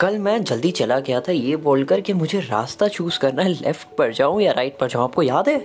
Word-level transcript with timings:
कल 0.00 0.18
मैं 0.18 0.42
जल्दी 0.44 0.70
चला 0.70 0.98
गया 1.00 1.20
था 1.20 1.32
ये 1.32 1.56
बोलकर 1.56 2.00
कि 2.00 2.12
मुझे 2.12 2.40
रास्ता 2.40 2.88
चूज़ 2.88 3.18
करना 3.18 3.42
है। 3.42 3.48
लेफ़्ट 3.50 3.96
पर 3.98 4.12
जाऊँ 4.12 4.40
या 4.42 4.52
राइट 4.52 4.76
पर 4.78 4.88
जाऊँ, 4.88 5.04
आपको 5.04 5.22
याद 5.22 5.48
है? 5.48 5.60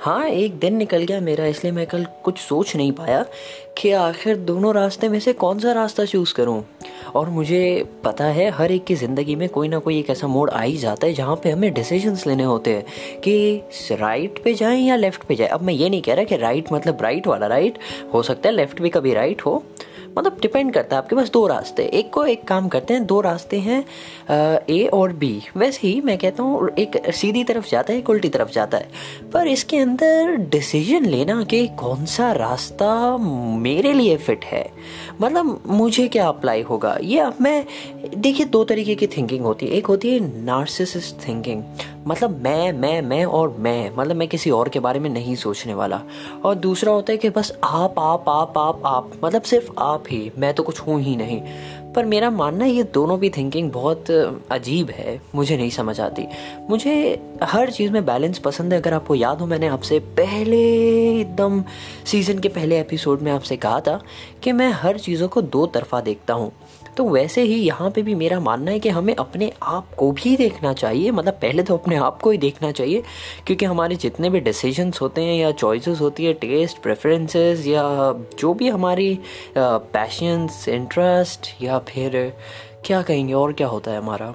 हाँ 0.00 0.24
एक 0.24 0.58
दिन 0.58 0.76
निकल 0.76 1.02
गया 1.02 1.20
मेरा, 1.20 1.46
इसलिए 1.46 1.72
मैं 1.72 1.86
कल 1.86 2.04
कुछ 2.24 2.38
सोच 2.38 2.74
नहीं 2.76 2.92
पाया 2.92 3.24
कि 3.78 3.90
आखिर 3.92 4.36
दोनों 4.36 4.74
रास्ते 4.74 5.08
में 5.08 5.18
से 5.20 5.32
कौन 5.32 5.58
सा 5.58 5.72
रास्ता 5.72 6.04
चूज़ 6.04 6.34
करूँ। 6.34 6.62
और 7.14 7.28
मुझे 7.30 7.88
पता 8.04 8.24
है, 8.24 8.50
हर 8.50 8.72
एक 8.72 8.84
की 8.84 8.94
ज़िंदगी 8.94 9.34
में 9.36 9.48
कोई 9.48 9.68
ना 9.68 9.78
कोई 9.78 9.98
एक 9.98 10.10
ऐसा 10.10 10.26
मोड़ 10.26 10.48
आ 10.50 10.60
ही 10.60 10.76
जाता 10.76 11.06
है 11.06 11.12
जहाँ 11.14 11.36
पे 11.36 11.50
हमें 11.50 11.72
डिसीजंस 11.74 12.26
लेने 12.26 12.44
होते 12.44 12.74
हैं 12.74 13.20
कि 13.20 13.62
राइट 13.92 14.42
पे 14.44 14.54
जाएँ 14.54 14.80
या 14.80 14.96
लेफ़्ट 14.96 15.24
पे 15.24 15.34
जाएँ। 15.34 15.48
अब 15.48 15.62
मैं 15.62 15.74
ये 15.74 15.88
नहीं 15.88 16.02
कह 16.02 16.14
रहा 16.14 16.24
कि 16.24 16.36
राइट 16.36 16.72
मतलब 16.72 17.02
राइट 17.02 17.26
वाला 17.26 17.46
राइट 17.46 17.78
हो 18.14 18.22
सकता 18.22 18.48
है 18.48 18.54
लेफ़्ट 18.54 18.80
भी 18.82 18.90
कभी 18.90 19.14
राइट 19.14 19.46
हो 19.46 19.62
मतलब 20.18 20.38
डिपेंड 20.42 20.72
करता 20.74 20.96
है, 20.96 21.02
आपके 21.02 21.16
पास 21.16 21.30
दो 21.30 21.46
रास्ते 21.46 21.84
एक 21.94 22.12
को 22.12 22.24
एक 22.26 22.44
काम 22.44 22.68
करते 22.68 22.94
हैं, 22.94 23.04
दो 23.06 23.20
रास्ते 23.20 23.58
हैं 23.60 23.84
ए 24.70 24.88
और 24.92 25.12
बी। 25.12 25.40
वैसे 25.56 25.86
ही 25.88 26.00
मैं 26.00 26.16
कहता 26.18 26.42
हूँ, 26.42 26.68
एक 26.70 27.10
सीधी 27.10 27.44
तरफ़ 27.44 27.68
जाता 27.70 27.92
है, 27.92 27.98
एक 27.98 28.10
उल्टी 28.10 28.28
तरफ़ 28.28 28.50
जाता 28.50 28.78
है। 28.78 28.88
पर 29.32 29.48
इसके 29.48 29.78
अंदर 29.78 30.36
डिसीज़न 30.50 31.06
लेना 31.06 31.42
कि 31.42 31.66
कौन 31.78 32.04
सा 32.06 32.30
रास्ता 32.32 33.16
मेरे 33.18 33.92
लिए 33.92 34.16
फिट 34.16 34.44
है। 34.44 34.64
मतलब 35.20 35.60
मुझे 35.66 36.06
क्या 36.08 36.28
अप्लाई 36.28 36.62
होगा? 36.62 36.96
ये 37.02 37.18
अब 37.20 37.36
मैं, 37.40 37.64
देखिए 38.16 38.46
दो 38.46 38.64
तरीके 38.64 38.94
की 38.94 39.06
थिंकिंग 39.06 39.44
होती 39.44 39.66
है। 39.66 39.72
एक 39.72 39.86
होती 39.86 40.14
है 40.14 40.44
नार्सिसिस्ट 40.44 41.26
थिंकिंग 41.28 41.62
मतलब 42.08 42.40
मैं 42.42 42.72
मैं 42.72 43.00
मैं 43.02 43.24
और 43.24 43.56
मैं 43.58 43.90
मतलब 43.96 44.16
मैं 44.16 44.28
किसी 44.28 44.50
और 44.50 44.68
के 44.68 44.80
बारे 44.80 45.00
में 45.00 45.08
नहीं 45.10 45.34
सोचने 45.36 45.74
वाला। 45.74 46.00
और 46.44 46.54
दूसरा 46.54 46.92
होता 46.92 47.12
है 47.12 47.18
कि 47.18 47.30
बस 47.30 47.52
आप 47.64 47.98
आप 47.98 48.28
आप 48.28 48.58
आप 48.58 48.82
आप 48.86 49.10
मतलब 49.24 49.42
सिर्फ़ 49.42 49.70
आप 49.78 50.04
ही, 50.10 50.30
मैं 50.38 50.54
तो 50.54 50.62
कुछ 50.62 50.80
हूँ 50.80 51.00
ही 51.00 51.16
नहीं। 51.16 51.40
पर 51.94 52.04
मेरा 52.04 52.30
मानना 52.30 52.64
ये 52.64 52.82
दोनों 52.82 53.18
भी 53.18 53.30
थिंकिंग 53.30 53.70
बहुत 53.72 54.10
अजीब 54.50 54.90
है, 54.90 55.20
मुझे 55.34 55.56
नहीं 55.56 55.70
समझ 55.70 56.00
आती। 56.00 56.26
मुझे 56.70 56.94
हर 57.42 57.70
चीज़ 57.70 57.92
में 57.92 58.04
बैलेंस 58.06 58.38
पसंद 58.38 58.72
है, 58.72 58.80
अगर 58.80 58.94
आपको 58.94 59.14
याद 59.14 59.40
हो, 59.40 59.46
मैंने 59.46 59.66
आपसे 59.66 59.98
पहले 59.98 60.60
एकदम 61.20 61.62
सीज़न 62.06 62.38
के 62.38 62.48
पहले 62.48 62.80
एपिसोड 62.80 63.20
में 63.20 63.32
आपसे 63.32 63.56
कहा 63.56 63.80
था 63.80 64.00
कि 64.42 64.52
मैं 64.52 64.70
हर 64.72 64.98
चीज़ों 64.98 65.28
को 65.28 65.42
दो 65.42 65.66
तरफा 65.66 66.00
देखता 66.00 66.34
हूँ। 66.34 66.52
तो 66.96 67.04
वैसे 67.04 67.42
ही 67.42 67.54
यहाँ 67.56 67.90
पे 67.90 68.02
भी 68.02 68.14
मेरा 68.14 68.38
मानना 68.40 68.70
है 68.70 68.78
कि 68.78 68.88
हमें 68.88 69.14
अपने 69.14 69.50
आप 69.62 69.94
को 69.94 70.10
भी 70.12 70.36
देखना 70.36 70.72
चाहिए 70.72 71.10
मतलब 71.10 71.34
पहले 71.42 71.62
तो 71.62 71.76
अपने 71.76 71.96
आप 71.96 72.20
को 72.20 72.30
ही 72.30 72.38
देखना 72.38 72.70
चाहिए, 72.72 73.02
क्योंकि 73.46 73.64
हमारे 73.64 73.96
जितने 73.96 74.30
भी 74.30 74.40
डिसीजंस 74.40 75.00
होते 75.00 75.22
हैं 75.22 75.34
या 75.34 75.50
चॉइसेस 75.52 76.00
होती 76.00 76.24
है 76.24 76.32
टेस्ट 76.34 76.82
प्रेफरेंसेस 76.82 77.66
या 77.66 77.82
जो 78.38 78.54
भी 78.54 78.68
हमारी 78.68 79.18
पैशंस 79.58 80.68
इंटरेस्ट 80.68 81.54
या 81.62 81.78
फिर 81.88 82.32
क्या 82.84 83.02
कहेंगे 83.02 83.32
और 83.34 83.52
क्या 83.52 83.66
होता 83.66 83.90
है 83.90 83.98
हमारा? 83.98 84.34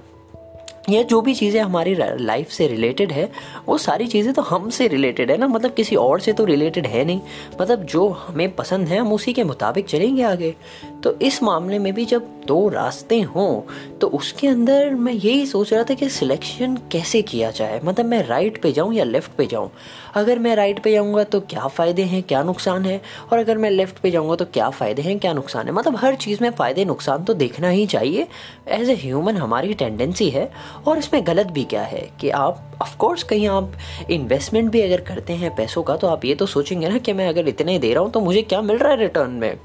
ये 0.89 1.03
जो 1.03 1.19
भी 1.21 1.33
चीज़ें 1.35 1.59
हमारी 1.61 1.95
लाइफ 1.95 2.49
से 2.49 2.67
रिलेटेड 2.67 3.11
है, 3.11 3.29
वो 3.67 3.77
सारी 3.77 4.07
चीज़ें 4.07 4.33
तो 4.33 4.41
हमसे 4.41 4.87
रिलेटेड 4.87 5.31
है 5.31 5.37
ना? 5.37 5.47
मतलब 5.47 5.73
किसी 5.73 5.95
और 5.95 6.19
से 6.19 6.33
तो 6.33 6.45
रिलेटेड 6.45 6.87
है 6.87 7.03
नहीं। 7.05 7.21
मतलब 7.61 7.83
जो 7.83 8.07
हमें 8.09 8.55
पसंद 8.55 8.87
है, 8.87 8.97
हम 8.97 9.13
उसी 9.13 9.33
के 9.33 9.43
मुताबिक 9.43 9.87
चलेंगे 9.87 10.23
आगे। 10.23 10.55
तो 11.03 11.11
इस 11.21 11.41
मामले 11.43 11.79
में 11.79 11.93
भी 11.93 12.05
जब 12.05 12.29
दो 12.47 12.67
रास्ते 12.69 13.19
हों 13.21 13.61
तो 13.99 14.07
उसके 14.07 14.47
अंदर 14.47 14.89
मैं 14.95 15.13
यही 15.13 15.45
सोच 15.45 15.71
रहा 15.73 15.83
था 15.83 15.93
कि 15.93 16.09
सिलेक्शन 16.09 16.75
कैसे 16.91 17.21
किया 17.21 17.52
जाए? 17.52 17.79
मतलब 17.85 18.05
मैं 18.05 18.21
राइट 18.27 18.61
पे 18.61 18.71
जाऊँ 18.71 18.93
या 18.93 19.03
लेफ़्ट 19.03 19.31
पे 19.37 19.45
जाऊँ? 19.45 19.69
अगर 20.15 20.39
मैं 20.39 20.55
राइट 20.55 20.79
पे 20.83 20.91
जाऊँगा 20.91 21.23
तो 21.23 21.39
क्या 21.41 21.67
फ़ायदे 21.67 22.03
हैं, 22.03 22.21
क्या 22.23 22.41
नुकसान 22.43 22.85
है? 22.85 23.02
और 23.31 23.37
अगर 23.39 23.57
मैं 23.57 23.69
लेफ़्ट 23.69 23.99
पे 23.99 24.11
जाऊँगा 24.11 24.35
तो 24.35 24.45
क्या 24.45 24.69
फ़ायदे 24.69 25.02
हैं, 25.02 25.17
क्या 25.19 25.33
नुकसान 25.33 25.67
है? 25.67 25.73
मतलब 25.73 25.95
हर 25.95 26.15
चीज़ 26.15 26.41
में 26.41 26.49
फ़ायदे, 26.52 26.85
नुकसान 26.85 27.23
तो 27.23 27.33
देखना 27.33 27.69
ही 27.69 27.85
चाहिए। 27.85 28.27
एज 28.67 28.89
ए 28.89 28.95
ह्यूमन 28.95 29.37
हमारी 29.37 29.73
टेंडेंसी 29.73 30.30
है। 30.30 30.49
और 30.87 30.98
इसमें 30.98 31.27
गलत 31.27 31.48
भी 31.48 31.64
क्या 31.64 31.82
है 31.82 32.09
कि 32.20 32.30
आप 32.30 32.77
ऑफ़ 32.82 32.95
कोर्स 32.98 33.23
कहीं 33.23 33.48
आप 33.48 33.71
इन्वेस्टमेंट 34.11 34.71
भी 34.71 34.82
अगर 34.82 35.02
करते 35.02 35.33
हैं 35.33 35.55
पैसों 35.55 35.83
का 35.83 35.95
तो 35.95 36.08
आप 36.08 36.26
ये 36.26 36.36
तो 36.36 36.45
सोचेंगे 36.45 36.89
ना 36.89 36.98
कि 36.98 37.14
मैं 37.14 37.27
अगर 37.30 37.48
इतने 37.48 37.80
दे 37.80 37.93
रहा 37.93 38.04
हूँ 38.04 38.11
तो 38.11 38.20
मुझे 38.20 38.42
क्या 38.42 38.61
मिल 38.61 38.77
रहा 38.77 38.92
है 38.92 38.98
रिटर्न 38.99 39.32
में? 39.32 39.58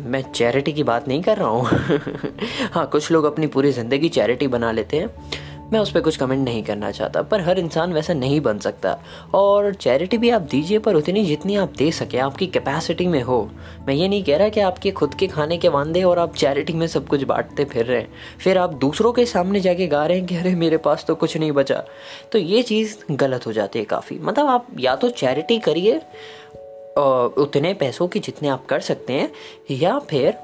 मैं 0.00 0.22
चैरिटी 0.22 0.72
की 0.72 0.82
बात 0.82 1.08
नहीं 1.08 1.22
कर 1.22 1.36
रहा 1.36 1.48
हूँ। 1.48 1.66
हाँ 2.72 2.86
कुछ 2.86 3.10
लोग 3.12 3.24
अपनी 3.24 3.46
पूरी 3.46 3.72
ज़िंदगी 3.72 4.08
चैरिटी 4.08 4.46
बना 4.46 4.72
लेते 4.72 4.96
हैं। 4.96 5.10
मैं 5.74 5.80
उस 5.80 5.90
पर 5.90 6.00
कुछ 6.00 6.16
कमेंट 6.16 6.44
नहीं 6.44 6.62
करना 6.62 6.90
चाहता, 6.90 7.22
पर 7.22 7.40
हर 7.40 7.58
इंसान 7.58 7.92
वैसा 7.92 8.14
नहीं 8.14 8.40
बन 8.40 8.58
सकता। 8.58 8.98
और 9.34 9.74
चैरिटी 9.74 10.18
भी 10.18 10.30
आप 10.30 10.40
दीजिए, 10.40 10.78
पर 10.78 10.94
उतनी 10.94 11.24
जितनी 11.24 11.56
आप 11.56 11.72
दे 11.78 11.90
सके, 11.90 12.18
आपकी 12.18 12.46
कैपेसिटी 12.46 13.06
में 13.06 13.22
हो। 13.22 13.50
मैं 13.88 13.94
ये 13.94 14.08
नहीं 14.08 14.24
कह 14.24 14.36
रहा 14.36 14.48
कि 14.48 14.60
आपके 14.60 14.90
खुद 14.90 15.14
के 15.14 15.26
खाने 15.26 15.58
के 15.58 15.68
वांदे 15.68 16.02
और 16.02 16.18
आप 16.18 16.34
चैरिटी 16.34 16.72
में 16.72 16.86
सब 16.86 17.06
कुछ 17.06 17.22
बांटते 17.22 17.64
फिर 17.64 17.86
रहे 17.86 18.00
हैं। 18.00 18.12
फिर 18.40 18.58
आप 18.58 18.72
दूसरों 18.72 19.12
के 19.12 19.26
सामने 19.26 19.60
जाके 19.60 19.86
गा 19.86 20.06
रहे 20.06 20.18
हैं 20.18 20.26
कि, 20.26 20.36
अरे, 20.36 20.54
मेरे 20.54 20.76
पास 20.76 21.04
तो 21.08 21.14
कुछ 21.14 21.36
नहीं 21.36 21.52
बचा। 21.52 21.84
तो 22.32 22.38
ये 22.38 22.62
चीज़ 22.62 22.96
गलत 23.10 23.46
हो 23.46 23.52
जाती 23.52 23.78
है 23.78 23.84
काफ़ी। 23.84 24.18
मतलब 24.18 24.46
आप 24.46 24.66
या 24.78 24.96
तो 24.96 25.08
चैरिटी 25.08 25.58
करिए 25.58 26.00
उतने 27.38 27.74
पैसों 27.74 28.08
की 28.08 28.18
जितने 28.18 28.48
आप 28.48 28.66
कर 28.66 28.80
सकते 28.80 29.12
हैं, 29.12 29.32
या 29.70 29.98
फिर 29.98 30.34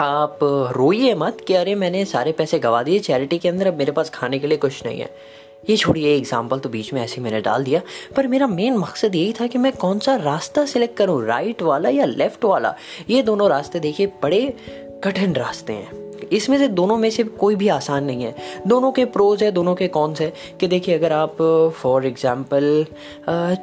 आप 0.00 0.38
रोइए 0.76 1.14
मत 1.14 1.38
कि 1.48 1.54
अरे 1.54 1.74
मैंने 1.74 2.04
सारे 2.04 2.32
पैसे 2.32 2.58
गवा 2.58 2.82
दिए 2.82 2.98
चैरिटी 2.98 3.38
के 3.38 3.48
अंदर 3.48 3.66
अब 3.66 3.78
मेरे 3.78 3.92
पास 3.92 4.10
खाने 4.10 4.38
के 4.38 4.46
लिए 4.46 4.58
कुछ 4.58 4.84
नहीं 4.86 5.00
है। 5.00 5.10
ये 5.70 5.76
छोड़िए 5.76 6.16
एग्ज़ाम्पल 6.16 6.58
तो 6.58 6.68
बीच 6.68 6.92
में 6.92 7.00
ऐसे 7.02 7.20
मैंने 7.20 7.40
डाल 7.40 7.64
दिया। 7.64 7.80
पर 8.16 8.26
मेरा 8.26 8.46
मेन 8.46 8.76
मकसद 8.76 9.14
यही 9.14 9.32
था 9.32 9.46
कि 9.46 9.58
मैं 9.58 9.72
कौन 9.72 9.98
सा 9.98 10.16
रास्ता 10.16 10.64
सिलेक्ट 10.66 10.96
करूँ 10.96 11.24
राइट 11.26 11.62
वाला 11.62 11.88
या 11.88 12.04
लेफ़्ट 12.04 12.44
वाला? 12.44 12.74
ये 13.10 13.22
दोनों 13.22 13.48
रास्ते 13.50 13.80
देखिए 13.80 14.06
बड़े 14.22 14.56
कठिन 15.04 15.34
रास्ते 15.34 15.72
हैं। 15.72 16.05
इसमें 16.24 16.56
से 16.58 16.68
दोनों 16.70 16.96
में 16.96 17.08
से 17.10 17.22
कोई 17.24 17.56
भी 17.56 17.68
आसान 17.68 18.04
नहीं 18.04 18.24
है। 18.24 18.34
दोनों 18.66 18.90
के 18.92 19.04
प्रोज 19.06 19.42
है, 19.42 19.50
दोनों 19.52 19.74
के 19.74 19.88
कौन 19.88 20.14
से 20.14 20.32
कि 20.60 20.68
देखिए, 20.68 20.94
अगर 20.94 21.12
आप 21.12 21.36
फॉर 21.76 22.06
एग्ज़ाम्पल 22.06 22.86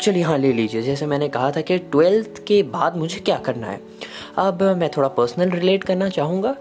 चलिए 0.01 0.23
हाँ 0.23 0.37
ले 0.37 0.53
लीजिए। 0.53 0.81
जैसे 0.81 1.05
मैंने 1.05 1.29
कहा 1.29 1.51
था 1.51 1.61
कि 1.61 1.77
ट्वेल्थ 1.77 2.43
के 2.47 2.61
बाद 2.63 2.97
मुझे 2.97 3.19
क्या 3.19 3.37
करना 3.37 3.67
है? 3.67 3.79
अब 4.37 4.63
मैं 4.77 4.89
थोड़ा 4.89 5.07
पर्सनल 5.09 5.49
रिलेट 5.49 5.83
करना 5.83 6.09
चाहूँगा। 6.09 6.55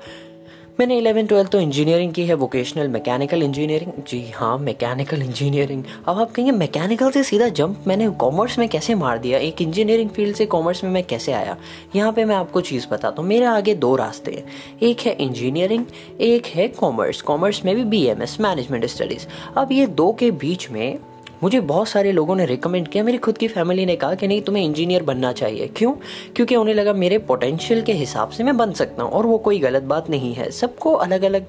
मैंने 0.80 0.96
इलेवन 0.98 1.26
ट्वेल्थ 1.26 1.50
तो 1.50 1.60
इंजीनियरिंग 1.60 2.12
की 2.12 2.24
है 2.26 2.34
वोकेशनल 2.34 2.88
मैकेनिकल 2.88 3.42
इंजीनियरिंग 3.42 3.92
जी 4.08 4.20
हाँ 4.34 4.56
मैकेनिकल 4.58 5.22
इंजीनियरिंग 5.22 5.84
अब 6.08 6.18
आप 6.18 6.30
कहेंगे 6.32 6.52
मैकेनिकल 6.52 7.10
से 7.10 7.22
सीधा 7.22 7.48
जंप 7.48 7.84
मैंने 7.86 8.08
कॉमर्स 8.10 8.58
में 8.58 8.68
कैसे 8.68 8.94
मार 8.94 9.18
दिया? 9.18 9.38
एक 9.38 9.62
इंजीनियरिंग 9.62 10.10
फ़ील्ड 10.10 10.36
से 10.36 10.46
कॉमर्स 10.46 10.82
में 10.84 10.90
मैं 10.90 11.04
कैसे 11.04 11.32
आया? 11.32 11.56
यहाँ 11.96 12.12
पे 12.12 12.24
मैं 12.24 12.36
आपको 12.36 12.60
चीज़ 12.60 12.86
बताता 12.90 13.22
हूँ। 13.22 13.28
मेरे 13.28 13.44
आगे 13.44 13.74
दो 13.74 13.94
रास्ते 13.96 14.32
हैं। 14.32 14.44
एक 14.82 15.00
है 15.00 15.12
इंजीनियरिंग 15.12 15.84
एक 16.20 16.46
है 16.46 16.68
कॉमर्स 16.68 17.22
कॉमर्स 17.22 17.64
में 17.64 17.74
भी 17.76 17.84
बीएमएस 17.84 18.40
मैनेजमेंट 18.40 18.86
स्टडीज़ 18.86 19.26
अब 19.56 19.72
ये 19.72 19.86
दो 19.86 20.12
के 20.12 20.30
बीच 20.30 20.70
में 20.70 20.98
मुझे 21.42 21.60
बहुत 21.60 21.88
सारे 21.88 22.12
लोगों 22.12 22.34
ने 22.36 22.46
रिकमेंड 22.46 22.88
किया। 22.88 23.04
मेरी 23.04 23.18
खुद 23.18 23.38
की 23.38 23.48
फैमिली 23.48 23.86
ने 23.86 23.96
कहा 23.96 24.14
कि 24.14 24.26
नहीं, 24.28 24.42
तुम्हें 24.42 24.64
इंजीनियर 24.64 25.02
बनना 25.02 25.32
चाहिए। 25.32 25.66
क्यों? 25.66 25.92
क्योंकि 26.36 26.56
उन्हें 26.56 26.74
लगा, 26.74 26.92
मेरे 26.92 27.18
पोटेंशियल 27.18 27.82
के 27.82 27.92
हिसाब 27.92 28.30
से 28.30 28.44
मैं 28.44 28.56
बन 28.56 28.72
सकता 28.72 29.02
हूँ, 29.02 29.12
और 29.12 29.26
वो 29.26 29.38
कोई 29.38 29.58
गलत 29.58 29.82
बात 29.82 30.10
नहीं 30.10 30.34
है। 30.34 30.50
सबको 30.50 30.92
अलग 30.92 31.22
अलग 31.22 31.46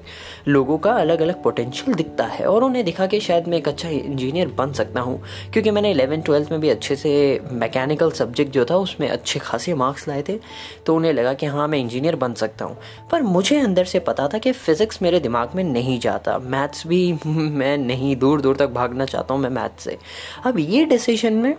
लोगों 0.48 0.78
का 0.78 0.92
अलग 0.92 1.20
अलग 1.20 1.42
पोटेंशियल 1.42 1.94
दिखता 1.94 2.24
है, 2.24 2.46
और 2.46 2.64
उन्हें 2.64 2.84
दिखा 2.84 3.06
कि 3.06 3.20
शायद 3.20 3.48
मैं 3.48 3.58
एक 3.58 3.68
अच्छा 3.68 3.88
इंजीनियर 3.88 4.48
बन 4.48 4.72
सकता 4.72 5.00
हूँ। 5.00 5.20
क्योंकि 5.52 5.70
मैंने 5.70 5.90
इलेवन 5.90 6.20
ट्वेल्थ 6.20 6.50
में 6.50 6.60
भी 6.60 6.68
अच्छे 6.68 6.96
से 6.96 7.40
मैकेनिकल 7.52 8.10
सब्जेक्ट 8.10 8.52
जो 8.52 8.64
था, 8.64 8.76
उसमें 8.76 9.08
अच्छे 9.08 9.38
खासे 9.38 9.74
मार्क्स 9.74 10.08
लाए 10.08 10.22
थे 10.22 10.38
तो 10.86 10.96
उन्हें 10.96 11.12
लगा 11.12 11.32
कि 11.34 11.46
हाँ 11.46 11.68
मैं 11.68 11.78
इंजीनियर 11.78 12.16
बन 12.16 12.34
सकता 12.34 12.64
हूँ। 12.64 12.76
पर 13.12 13.22
मुझे 13.22 13.60
अंदर 13.60 13.84
से 13.84 13.98
पता 13.98 14.28
था 14.28 14.38
कि 14.38 14.52
फिज़िक्स 14.52 15.02
मेरे 15.02 15.20
दिमाग 15.20 15.54
में 15.54 15.64
नहीं 15.64 15.98
जाता। 16.00 16.38
मैथ्स 16.38 16.86
भी 16.86 17.12
मैं 17.26 17.76
नहीं 17.78 18.16
दूर 18.16 18.40
दूर 18.40 18.56
तक 18.56 18.68
भागना 18.70 19.04
चाहता 19.04 19.34
हूँ, 19.34 19.42
मैं 19.42 19.50
मैथ्स 19.50 19.83
से। 19.84 19.98
अब 20.46 20.58
ये 20.60 20.84
डिसीज़न 20.86 21.32
में 21.34 21.54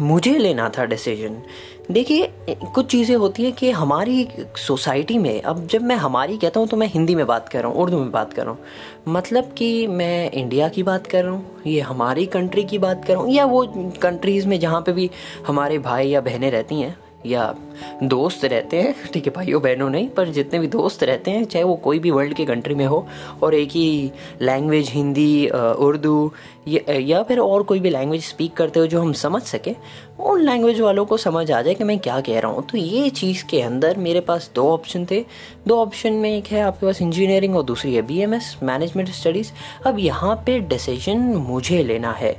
मुझे 0.00 0.36
लेना 0.38 0.68
था 0.68 0.84
डिसीज़न 0.84 1.42
देखिए, 1.90 2.28
कुछ 2.50 2.86
चीज़ें 2.86 3.14
होती 3.16 3.42
हैं 3.42 3.52
कि 3.52 3.70
हमारी 3.70 4.26
सोसाइटी 4.58 5.18
में, 5.18 5.42
अब 5.42 5.66
जब 5.66 5.82
मैं 5.82 5.96
हमारी 5.96 6.36
कहता 6.38 6.60
हूँ 6.60 6.68
तो 6.68 6.76
मैं 6.76 6.86
हिंदी 6.88 7.14
में 7.14 7.24
बात 7.26 7.48
कर 7.48 7.62
रहा 7.62 7.70
हूँ, 7.70 7.80
उर्दू 7.82 7.98
में 7.98 8.10
बात 8.12 8.32
कर 8.32 8.44
रहा 8.44 8.52
हूँ। 8.52 9.12
मतलब 9.14 9.52
कि 9.58 9.86
मैं 9.86 10.30
इंडिया 10.30 10.68
की 10.68 10.82
बात 10.82 11.06
कर 11.06 11.24
रहा 11.24 11.32
हूँ, 11.32 11.62
ये 11.66 11.80
हमारी 11.80 12.26
कंट्री 12.26 12.64
की 12.64 12.78
बात 12.78 13.04
कर 13.04 13.12
रहा 13.14 13.22
हूँ, 13.22 13.32
या 13.32 13.44
वो 13.44 13.64
कंट्रीज़ 14.02 14.48
में 14.48 14.58
जहाँ 14.60 14.80
पे 14.80 14.92
भी 14.92 15.10
हमारे 15.46 15.78
भाई 15.78 16.08
या 16.08 16.20
बहनें 16.20 16.50
रहती 16.50 16.80
हैं, 16.80 16.96
या 17.26 17.54
दोस्त 18.02 18.44
रहते 18.44 18.80
हैं, 18.80 18.94
ठीक 19.12 19.26
है, 19.26 19.32
भाइयों, 19.32 19.62
बहनों 19.62 19.88
नहीं, 19.90 20.08
पर 20.08 20.28
जितने 20.28 20.58
भी 20.58 20.66
दोस्त 20.66 21.02
रहते 21.04 21.30
हैं, 21.30 21.44
चाहे 21.44 21.64
वो 21.64 21.74
कोई 21.76 21.98
भी 21.98 22.10
वर्ल्ड 22.10 22.34
के 22.34 22.44
कंट्री 22.44 22.74
में 22.74 22.86
हो, 22.86 23.06
और 23.42 23.54
एक 23.54 23.70
ही 23.70 24.12
लैंग्वेज 24.42 24.90
हिंदी 24.90 25.48
उर्दू 25.48 26.32
या 26.68 27.22
फिर 27.22 27.38
और 27.38 27.62
कोई 27.62 27.80
भी 27.80 27.90
लैंग्वेज 27.90 28.24
स्पीक 28.24 28.54
करते 28.54 28.80
हो 28.80 28.86
जो 28.86 29.00
हम 29.00 29.12
समझ 29.14 29.42
सके, 29.42 29.74
उन 30.20 30.40
लैंग्वेज 30.40 30.80
वालों 30.80 31.04
को 31.06 31.16
समझ 31.16 31.50
आ 31.50 31.60
जाए 31.62 31.74
कि 31.74 31.84
मैं 31.84 31.98
क्या 31.98 32.20
कह 32.20 32.38
रहा 32.40 32.50
हूँ। 32.52 32.66
तो 32.66 32.78
ये 32.78 33.10
चीज़ 33.10 33.44
के 33.44 33.60
अंदर 33.62 33.96
मेरे 33.96 34.20
पास 34.20 34.50
दो 34.54 34.68
ऑप्शन 34.68 35.06
थे। 35.10 35.24
दो 35.68 35.78
ऑप्शन 35.78 36.12
में 36.12 36.30
एक 36.30 36.46
है 36.46 36.60
आपके 36.60 36.86
पास 36.86 37.02
इंजीनियरिंग 37.02 37.56
और 37.56 37.62
दूसरी 37.62 37.94
है 37.94 38.02
बीएमएस 38.02 38.56
मैनेजमेंट 38.62 39.10
स्टडीज़ 39.10 39.52
अब 39.86 39.98
यहाँ 39.98 40.34
पे 40.46 40.58
डिसीज़न 40.60 41.18
मुझे 41.36 41.82
लेना 41.82 42.12
है। 42.12 42.34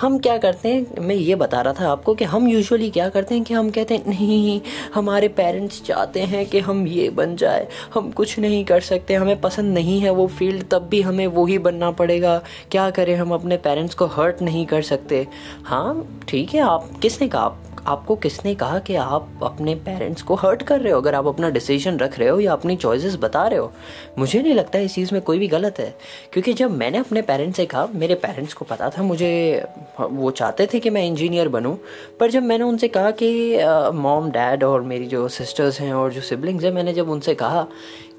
हम 0.00 0.18
क्या 0.18 0.36
करते 0.38 0.68
हैं? 0.68 1.00
मैं 1.00 1.14
ये 1.14 1.34
बता 1.34 1.60
रहा 1.60 1.72
था 1.72 1.88
आपको 1.88 2.14
कि 2.14 2.24
हम 2.24 2.48
यूजुअली 2.48 2.90
क्या 2.90 3.08
करते 3.08 3.34
हैं 3.34 3.44
कि 3.44 3.54
हम 3.54 3.70
कहते 3.70 3.94
हैं, 3.94 4.04
नहीं, 4.08 4.60
हमारे 4.94 5.28
पेरेंट्स 5.30 5.82
चाहते 5.82 6.20
हैं 6.20 6.44
कि 6.46 6.60
हम 6.60 6.86
ये 6.86 7.08
बन 7.10 7.36
जाए। 7.36 7.66
हम 7.94 8.10
कुछ 8.10 8.38
नहीं 8.38 8.64
कर 8.64 8.80
सकते, 8.80 9.14
हमें 9.14 9.40
पसंद 9.40 9.74
नहीं 9.74 10.00
है 10.00 10.10
वो 10.10 10.26
फ़ील्ड 10.28 10.64
तब 10.70 10.88
भी 10.88 11.00
हमें 11.02 11.26
वही 11.26 11.58
बनना 11.58 11.90
पड़ेगा। 11.92 12.40
क्या 12.70 12.88
करें 12.90 13.14
हम 13.16 13.34
अपने 13.34 13.56
पेरेंट्स 13.72 13.94
को 13.94 14.06
हर्ट 14.06 14.42
नहीं 14.42 14.66
कर 14.66 14.82
सकते। 14.82 15.26
हाँ 15.64 16.20
ठीक 16.28 16.54
है, 16.54 16.60
आप 16.60 16.90
किसने 17.02 17.28
कहा? 17.28 17.42
आप, 17.42 17.62
आपको 17.86 18.16
किसने 18.16 18.54
कहा 18.54 18.78
कि 18.78 18.94
आप 18.94 19.40
अपने 19.42 19.74
पेरेंट्स 19.74 20.22
को 20.22 20.34
हर्ट 20.34 20.62
कर 20.62 20.80
रहे 20.80 20.92
हो? 20.92 21.00
अगर 21.00 21.14
आप 21.14 21.26
अपना 21.26 21.50
डिसीज़न 21.50 21.98
रख 21.98 22.18
रहे 22.18 22.28
हो 22.28 22.40
या 22.40 22.52
अपनी 22.52 22.76
चॉइसेस 22.76 23.16
बता 23.16 23.46
रहे 23.46 23.58
हो, 23.58 23.72
मुझे 24.18 24.42
नहीं 24.42 24.54
लगता 24.54 24.78
इस 24.78 24.94
चीज़ 24.94 25.12
में 25.12 25.22
कोई 25.22 25.38
भी 25.38 25.48
गलत 25.48 25.78
है। 25.78 25.98
क्योंकि 26.32 26.52
जब 26.52 26.70
मैंने 26.70 26.98
अपने 26.98 27.22
पेरेंट्स 27.22 27.56
से 27.56 27.66
कहा, 27.66 27.86
मेरे 27.94 28.14
पेरेंट्स 28.14 28.54
को 28.54 28.64
पता 28.64 28.90
था, 28.90 29.02
मुझे, 29.02 29.64
वो 30.00 30.30
चाहते 30.30 30.66
थे 30.74 30.80
कि 30.80 30.90
मैं 30.90 31.06
इंजीनियर 31.06 31.48
बनूँ, 31.48 31.78
पर 32.20 32.30
जब 32.30 32.42
मैंने 32.42 32.64
उनसे 32.64 32.88
कहा 32.88 33.10
कि 33.10 33.58
मॉम 33.94 34.30
डैड 34.30 34.64
और 34.64 34.80
मेरी 34.82 35.06
जो 35.06 35.28
सिस्टर्स 35.28 35.80
हैं 35.80 35.94
और 35.94 36.12
जो 36.12 36.20
सिबलिंग्स 36.20 36.64
हैं, 36.64 36.72
मैंने 36.72 36.92
जब 36.92 37.10
उनसे 37.10 37.34
कहा 37.34 37.66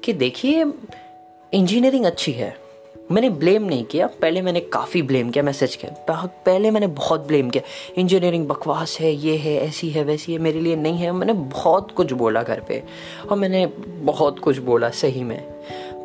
कि 0.04 0.12
देखिए 0.12 0.64
इंजीनियरिंग 1.52 2.04
अच्छी 2.04 2.32
है 2.32 2.63
मैंने 3.12 3.30
ब्लेम 3.30 3.62
नहीं 3.62 3.84
किया, 3.84 4.06
पहले 4.06 4.42
मैंने 4.42 4.60
काफ़ी 4.60 5.02
ब्लेम 5.02 5.30
किया, 5.30 5.44
मैं 5.44 5.52
सच 5.52 5.76
किया 5.76 6.26
पहले 6.26 6.70
मैंने 6.70 6.86
बहुत 6.86 7.26
ब्लेम 7.26 7.50
किया। 7.50 7.62
इंजीनियरिंग 8.00 8.48
बकवास 8.48 8.98
है, 9.00 9.12
ये 9.12 9.36
है, 9.36 9.56
ऐसी 9.56 9.90
है, 9.90 10.04
वैसी 10.04 10.32
है, 10.32 10.38
मेरे 10.38 10.60
लिए 10.60 10.76
नहीं 10.76 10.98
है। 10.98 11.12
मैंने 11.12 11.32
बहुत 11.32 11.92
कुछ 11.92 12.12
बोला 12.12 12.42
घर 12.42 12.60
पे, 12.60 12.82
और 13.30 13.36
मैंने 13.36 13.66
बहुत 13.88 14.38
कुछ 14.38 14.58
बोला, 14.58 14.88
सही 14.88 15.24
में। 15.24 15.53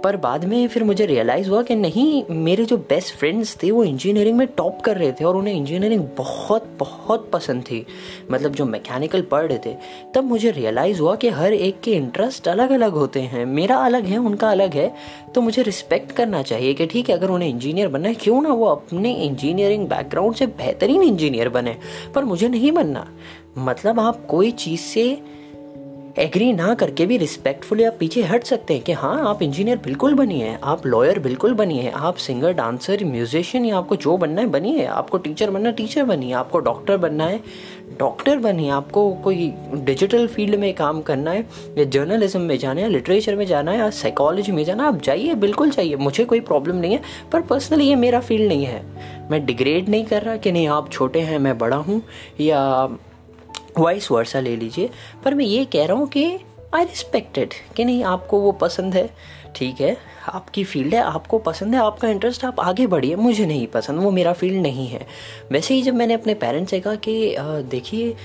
पर 0.03 0.15
बाद 0.17 0.45
में 0.45 0.67
फिर 0.67 0.83
मुझे 0.83 1.05
रियलाइज़ 1.05 1.49
हुआ 1.49 1.61
कि 1.61 1.75
नहीं, 1.75 2.23
मेरे 2.31 2.65
जो 2.65 2.77
बेस्ट 2.79 3.15
फ्रेंड्स 3.15 3.55
थे, 3.63 3.71
वो 3.71 3.83
इंजीनियरिंग 3.83 4.37
में 4.37 4.47
टॉप 4.47 4.81
कर 4.81 4.97
रहे 4.97 5.11
थे 5.11 5.25
और 5.25 5.35
उन्हें 5.35 5.53
इंजीनियरिंग 5.53 6.03
बहुत 6.17 6.67
बहुत 6.79 7.29
पसंद 7.33 7.61
थी। 7.61 7.85
मतलब 8.31 8.51
जो 8.51 8.65
मैकेनिकल 8.65 9.21
पढ़ 9.21 9.45
रहे 9.45 9.57
थे, 9.65 9.75
तब 10.15 10.23
मुझे 10.23 10.51
रियलाइज़ 10.51 10.99
हुआ 10.99 11.15
कि 11.15 11.29
हर 11.29 11.53
एक 11.53 11.79
के 11.81 11.91
इंटरेस्ट 11.91 12.47
अलग 12.47 12.71
अलग 12.71 12.91
होते 12.91 13.21
हैं। 13.21 13.45
मेरा 13.45 13.77
अलग 13.77 14.05
है, 14.05 14.17
उनका 14.17 14.51
अलग 14.51 14.73
है 14.73 14.93
तो 15.35 15.41
मुझे 15.41 15.61
रिस्पेक्ट 15.61 16.11
करना 16.11 16.41
चाहिए 16.43 16.73
कि 16.73 16.85
ठीक 16.85 17.09
है, 17.09 17.15
अगर 17.15 17.29
उन्हें 17.29 17.49
इंजीनियर 17.49 17.87
बनना 17.87 18.07
है, 18.07 18.13
क्यों 18.13 18.41
ना 18.41 18.49
वो 18.49 18.65
अपने 18.65 19.13
इंजीनियरिंग 19.15 19.87
बैकग्राउंड 19.87 20.35
से 20.35 20.47
बेहतरीन 20.47 21.01
इंजीनियर 21.01 21.49
बने। 21.49 21.75
पर 22.15 22.23
मुझे 22.23 22.47
नहीं 22.49 22.71
बनना। 22.71 23.07
मतलब 23.57 23.99
आप 23.99 24.25
कोई 24.25 24.51
चीज़ 24.51 24.79
से 24.79 25.21
एग्री 26.19 26.51
ना 26.53 26.73
करके 26.73 27.05
भी 27.05 27.17
रिस्पेक्टफुली 27.17 27.83
आप 27.83 27.95
पीछे 27.99 28.21
हट 28.21 28.43
सकते 28.43 28.73
हैं 28.73 28.83
कि 28.83 28.91
हाँ 28.91 29.27
आप 29.27 29.41
इंजीनियर 29.41 29.77
बिल्कुल 29.77 30.13
बनिए 30.13 30.57
आप 30.63 30.85
लॉयर 30.85 31.19
बिल्कुल 31.19 31.53
बनिए 31.53 31.89
आप 31.89 32.15
सिंगर 32.15 32.53
डांसर 32.53 33.03
म्यूजिशियन 33.05 33.65
या 33.65 33.77
आपको 33.77 33.95
जो 33.95 34.17
बनना 34.17 34.41
है 34.41 34.47
बनिए 34.47 34.85
आपको 34.85 35.17
टीचर 35.17 35.49
बनना 35.49 35.69
है 35.69 35.75
टीचर 35.75 36.03
बनिए 36.03 36.33
आपको 36.33 36.59
डॉक्टर 36.59 36.97
बनना 36.97 37.25
है 37.25 37.39
डॉक्टर 37.99 38.37
बनिए 38.37 38.69
आपको 38.69 39.11
कोई 39.23 39.53
डिजिटल 39.75 40.27
फ़ील्ड 40.27 40.55
में 40.55 40.73
काम 40.73 41.01
करना 41.01 41.31
है, 41.31 41.45
या 41.77 41.83
जर्नलिज्म 41.83 42.41
में 42.41 42.57
जाना 42.57 42.81
है 42.81 42.89
लिटरेचर 42.89 43.35
में 43.35 43.45
जाना 43.45 43.71
है, 43.71 43.77
या 43.77 43.89
साइकोलॉजी 43.89 44.51
में 44.51 44.63
जाना 44.63 44.83
है, 44.83 44.89
आप 44.89 45.01
जाइए, 45.01 45.33
बिल्कुल 45.35 45.71
चाहिए 45.71 45.95
मुझे 45.95 46.25
कोई 46.25 46.39
प्रॉब्लम 46.39 46.75
नहीं 46.75 46.93
है, 46.93 47.01
पर 47.31 47.41
पर्सनली 47.41 47.87
ये 47.87 47.95
मेरा 47.95 48.19
फ़ील्ड 48.19 48.47
नहीं 48.47 48.65
है। 48.65 48.83
मैं 49.31 49.45
डिग्रेड 49.45 49.89
नहीं 49.89 50.05
कर 50.05 50.21
रहा 50.21 50.35
कि 50.37 50.51
नहीं, 50.51 50.67
आप 50.67 50.91
छोटे 50.91 51.19
हैं, 51.19 51.39
मैं 51.39 51.57
बड़ा 51.57 51.77
हूँ, 51.77 52.01
या 52.41 52.87
वाइस 53.77 54.11
वर्सा 54.11 54.39
ले 54.39 54.55
लीजिए। 54.55 54.89
पर 55.23 55.33
मैं 55.33 55.45
ये 55.45 55.65
कह 55.65 55.85
रहा 55.85 55.97
हूँ 55.97 56.07
कि 56.07 56.25
आई 56.75 56.83
रिस्पेक्टेड 56.83 57.53
कि 57.75 57.85
नहीं, 57.85 58.03
आपको 58.03 58.39
वो 58.39 58.51
पसंद 58.51 58.93
है, 58.93 59.09
ठीक 59.55 59.81
है? 59.81 59.95
आपकी 60.27 60.63
फ़ील्ड 60.63 60.93
है, 60.95 61.01
आपको 61.01 61.37
पसंद 61.39 61.75
है, 61.75 61.81
आपका 61.81 62.07
इंटरेस्ट 62.07 62.45
आप 62.45 62.59
आगे 62.59 62.85
बढ़िए, 62.87 63.15
मुझे 63.15 63.45
नहीं 63.45 63.65
पसंद, 63.67 63.99
वो 63.99 64.11
मेरा 64.11 64.33
फ़ील्ड 64.33 64.61
नहीं 64.61 64.87
है। 64.87 65.05
वैसे 65.51 65.73
ही 65.73 65.81
जब 65.81 65.95
मैंने 65.95 66.13
अपने 66.13 66.33
पेरेंट्स 66.33 66.71
से 66.71 66.79
कहा 66.79 66.95
कि 66.95 67.35
देखिए 67.39 68.15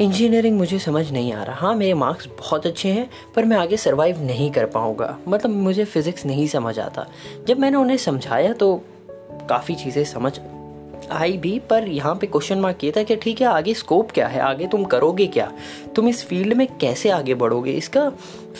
इंजीनियरिंग 0.00 0.56
मुझे 0.58 0.78
समझ 0.78 1.10
नहीं 1.12 1.32
आ 1.32 1.42
रहा। 1.42 1.56
हाँ 1.56 1.74
मेरे 1.74 1.94
मार्क्स 1.94 2.28
बहुत 2.38 2.66
अच्छे 2.66 2.88
हैं, 2.88 3.08
पर 3.34 3.44
मैं 3.44 3.56
आगे 3.56 3.76
सर्वाइव 3.76 4.22
नहीं 4.22 4.50
कर 4.50 4.66
पाऊँगा। 4.66 5.16
मतलब 5.28 5.50
मुझे 5.50 5.84
फिज़िक्स 5.84 6.26
नहीं 6.26 6.46
समझ 6.46 6.78
आता। 6.78 7.06
जब 7.48 7.58
मैंने 7.58 7.76
उन्हें 7.76 7.96
समझाया 7.96 8.52
तो 8.52 8.74
काफ़ी 9.48 9.74
चीज़ें 9.74 10.04
समझ 10.04 10.38
आई 11.10 11.36
भी, 11.36 11.58
पर 11.58 11.88
यहाँ 11.88 12.14
पे 12.14 12.26
क्वेश्चन 12.26 12.58
मार्क 12.58 12.84
ये 12.84 12.92
था 12.96 13.02
कि 13.02 13.16
ठीक 13.16 13.40
है, 13.40 13.46
आगे 13.46 13.74
स्कोप 13.74 14.10
क्या 14.10 14.26
है? 14.26 14.40
आगे 14.40 14.66
तुम 14.66 14.84
करोगे 14.84 15.26
क्या? 15.26 15.52
तुम 15.96 16.08
इस 16.08 16.24
फ़ील्ड 16.26 16.54
में 16.54 16.66
कैसे 16.80 17.10
आगे 17.10 17.34
बढ़ोगे? 17.34 17.72
इसका 17.72 18.08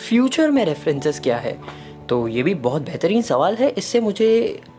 फ्यूचर 0.09 0.51
में 0.51 0.65
रेफरेंसेस 0.65 1.19
क्या 1.19 1.37
है? 1.37 1.57
तो 2.09 2.27
ये 2.27 2.41
भी 2.43 2.53
बहुत 2.55 2.81
बेहतरीन 2.81 3.21
सवाल 3.21 3.55
है। 3.55 3.69
इससे 3.69 3.99
मुझे 3.99 4.27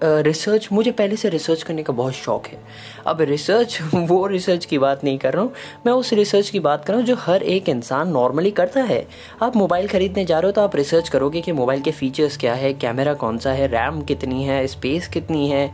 रिसर्च 0.02 0.68
मुझे 0.72 0.90
पहले 0.92 1.16
से 1.16 1.28
रिसर्च 1.28 1.62
करने 1.62 1.82
का 1.82 1.92
बहुत 1.92 2.14
शौक 2.14 2.46
है। 2.46 2.58
अब 3.06 3.20
रिसर्च 3.20 3.78
वो 3.94 4.26
रिसर्च 4.26 4.64
की 4.64 4.78
बात 4.78 5.04
नहीं 5.04 5.18
कर 5.18 5.32
रहा 5.34 5.42
हूँ। 5.42 5.52
मैं 5.86 5.92
उस 5.92 6.12
रिसर्च 6.12 6.50
की 6.50 6.60
बात 6.60 6.84
कर 6.84 6.92
रहा 6.92 7.00
हूँ 7.00 7.06
जो 7.06 7.16
हर 7.18 7.42
एक 7.44 7.68
इंसान 7.68 8.08
नॉर्मली 8.08 8.50
करता 8.50 8.82
है। 8.82 9.06
आप 9.42 9.56
मोबाइल 9.56 9.88
ख़रीदने 9.88 10.24
जा 10.24 10.38
रहे 10.38 10.48
हो 10.48 10.52
तो 10.52 10.60
आप 10.60 10.76
रिसर्च 10.76 11.08
करोगे 11.08 11.40
कि 11.40 11.52
मोबाइल 11.52 11.80
के 11.80 11.90
फीचर्स 11.92 12.36
क्या 12.36 12.54
है 12.54 12.72
कैमरा 12.74 13.14
कौन 13.16 13.38
सा 13.38 13.52
है 13.52 13.66
रैम 13.68 14.00
कितनी 14.02 14.44
है 14.44 14.66
स्पेस 14.66 15.08
कितनी 15.08 15.48
है 15.48 15.66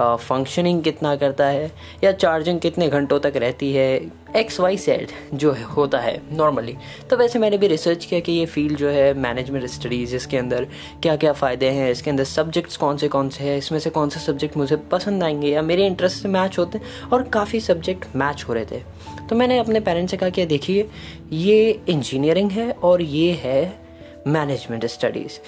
फंक्शनिंग 0.00 0.82
कितना 0.82 1.16
करता 1.16 1.46
है, 1.46 1.70
या 2.04 2.12
चार्जिंग 2.12 2.60
कितने 2.60 2.88
घंटों 2.88 3.18
तक 3.20 3.32
रहती 3.36 3.72
है 3.72 3.98
एक्स 4.36 4.58
वाई 4.60 4.76
सेड 4.76 5.10
जो 5.34 5.52
है, 5.52 5.62
होता 5.64 5.98
है 5.98 6.20
नॉर्मली 6.32 6.76
तो 7.10 7.16
वैसे 7.16 7.38
मैंने 7.38 7.58
भी 7.58 7.66
रिसर्च 7.66 8.04
किया 8.04 8.20
कि 8.20 8.32
ये 8.32 8.46
फ़ील्ड 8.46 8.76
जो 8.78 8.88
है 8.88 9.12
मैनेजमेंट 9.14 9.66
स्टडीज़ 9.66 10.14
इसके 10.16 10.36
अंदर 10.36 10.66
क्या 11.02 11.16
क्या 11.16 11.32
फ़ायदे 11.32 11.68
हैं, 11.68 11.90
इसके 11.90 12.10
अंदर 12.10 12.24
सब्जेक्ट्स 12.24 12.76
कौन 12.76 12.96
से 12.96 13.08
कौन 13.08 13.28
से 13.28 13.44
हैं, 13.44 13.56
इसमें 13.58 13.78
से 13.78 13.90
कौन 13.90 14.08
से 14.08 14.20
सब्जेक्ट 14.20 14.56
मुझे 14.56 14.76
पसंद 14.92 15.24
आएँगे 15.24 15.48
या 15.48 15.62
मेरे 15.62 15.86
इंटरेस्ट 15.86 16.22
से 16.22 16.28
मैच 16.28 16.58
होते 16.58 16.78
हैं 16.78 17.08
और 17.12 17.22
काफ़ी 17.28 17.60
सब्जेक्ट 17.60 18.16
मैच 18.16 18.44
हो 18.48 18.54
रहे 18.54 18.64
थे। 18.64 18.82
तो 19.28 19.36
मैंने 19.36 19.58
अपने 19.58 19.80
पेरेंट्स 19.80 20.10
से 20.10 20.16
कहा 20.16 20.28
कि 20.28 20.46
देखिए, 20.46 20.88
ये 21.32 21.80
इंजीनियरिंग 21.88 22.50
है 22.50 22.70
और 22.72 23.02
ये 23.02 23.32
है 23.42 23.80
मैनेजमेंट 24.26 24.86
स्टडीज़ 24.86 25.38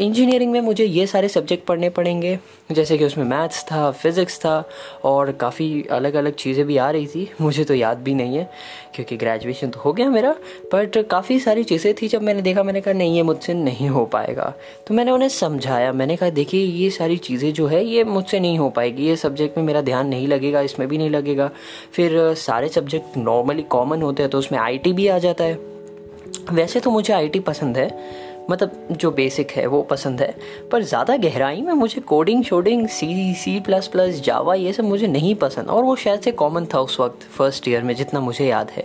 इंजीनियरिंग 0.00 0.50
में 0.52 0.60
मुझे 0.60 0.84
ये 0.84 1.06
सारे 1.06 1.28
सब्जेक्ट 1.28 1.64
पढ़ने 1.66 1.88
पड़ेंगे, 1.90 2.38
जैसे 2.70 2.96
कि 2.98 3.04
उसमें 3.04 3.24
मैथ्स 3.24 3.62
था 3.64 3.90
फिज़िक्स 3.92 4.38
था, 4.38 4.64
और 5.04 5.30
काफ़ी 5.32 5.86
अलग 5.90 6.14
अलग 6.14 6.34
चीज़ें 6.34 6.64
भी 6.66 6.76
आ 6.76 6.90
रही 6.90 7.06
थी। 7.06 7.28
मुझे 7.40 7.64
तो 7.64 7.74
याद 7.74 7.98
भी 7.98 8.14
नहीं 8.14 8.36
है, 8.36 8.48
क्योंकि 8.94 9.16
ग्रेजुएशन 9.16 9.70
तो 9.70 9.80
हो 9.80 9.92
गया 9.92 10.08
मेरा 10.10 10.34
बट 10.74 10.98
काफ़ी 11.10 11.38
सारी 11.40 11.64
चीज़ें 11.64 11.94
थी 11.94 12.08
जब 12.08 12.22
मैंने 12.22 12.42
देखा, 12.42 12.62
मैंने 12.62 12.80
कहा, 12.80 12.94
नहीं, 12.94 13.16
ये 13.16 13.22
मुझसे 13.22 13.54
नहीं 13.54 13.88
हो 13.88 14.04
पाएगा। 14.06 14.52
तो 14.86 14.94
मैंने 14.94 15.10
उन्हें 15.10 15.28
समझाया, 15.28 15.92
मैंने 15.92 16.16
कहा, 16.16 16.30
देखिए, 16.30 16.64
ये 16.64 16.90
सारी 16.90 17.16
चीज़ें 17.18 17.52
जो 17.52 17.66
है, 17.66 17.84
ये 17.84 18.04
मुझसे 18.04 18.40
नहीं 18.40 18.58
हो 18.58 18.68
पाएगी, 18.70 19.06
ये 19.06 19.16
सब्जेक्ट 19.16 19.58
में 19.58 19.64
मेरा 19.64 19.80
ध्यान 19.82 20.08
नहीं 20.08 20.28
लगेगा, 20.28 20.60
इसमें 20.60 20.88
भी 20.88 20.98
नहीं 20.98 21.10
लगेगा। 21.10 21.50
फिर 21.92 22.34
सारे 22.38 22.68
सब्जेक्ट 22.68 23.16
नॉर्मली 23.16 23.62
कॉमन 23.70 24.02
होते 24.02 24.22
हैं 24.22 24.30
तो 24.30 24.38
उसमें 24.38 24.58
आईटी 24.58 24.92
भी 24.92 25.06
आ 25.08 25.18
जाता 25.18 25.44
है। 25.44 25.58
वैसे 26.52 26.80
तो 26.80 26.90
मुझे 26.90 27.12
आईटी 27.12 27.40
पसंद 27.40 27.76
है 27.78 27.88
मतलब 28.50 28.88
जो 28.92 29.10
बेसिक 29.10 29.50
है, 29.50 29.66
वो 29.66 29.82
पसंद 29.82 30.20
है। 30.20 30.34
पर 30.72 30.82
ज़्यादा 30.82 31.16
गहराई 31.18 31.60
में 31.62 31.72
मुझे 31.74 32.00
coding 32.02 32.44
शोडिंग 32.44 32.86
C 32.88 33.34
C 33.34 33.58
plus 33.60 33.86
plus 33.88 34.20
Java 34.22 34.54
ये 34.54 34.72
सब 34.72 34.84
मुझे 34.84 35.06
नहीं 35.06 35.34
पसंद 35.36 35.68
और 35.68 35.84
वो 35.84 35.96
शायद 35.96 36.20
से 36.20 36.32
कॉमन 36.32 36.66
था 36.74 36.80
उस 36.80 36.98
वक्त 37.00 37.22
फ़र्स्ट 37.30 37.68
ईयर 37.68 37.82
में 37.82 37.94
जितना 37.94 38.20
मुझे 38.20 38.46
याद 38.46 38.70
है। 38.70 38.84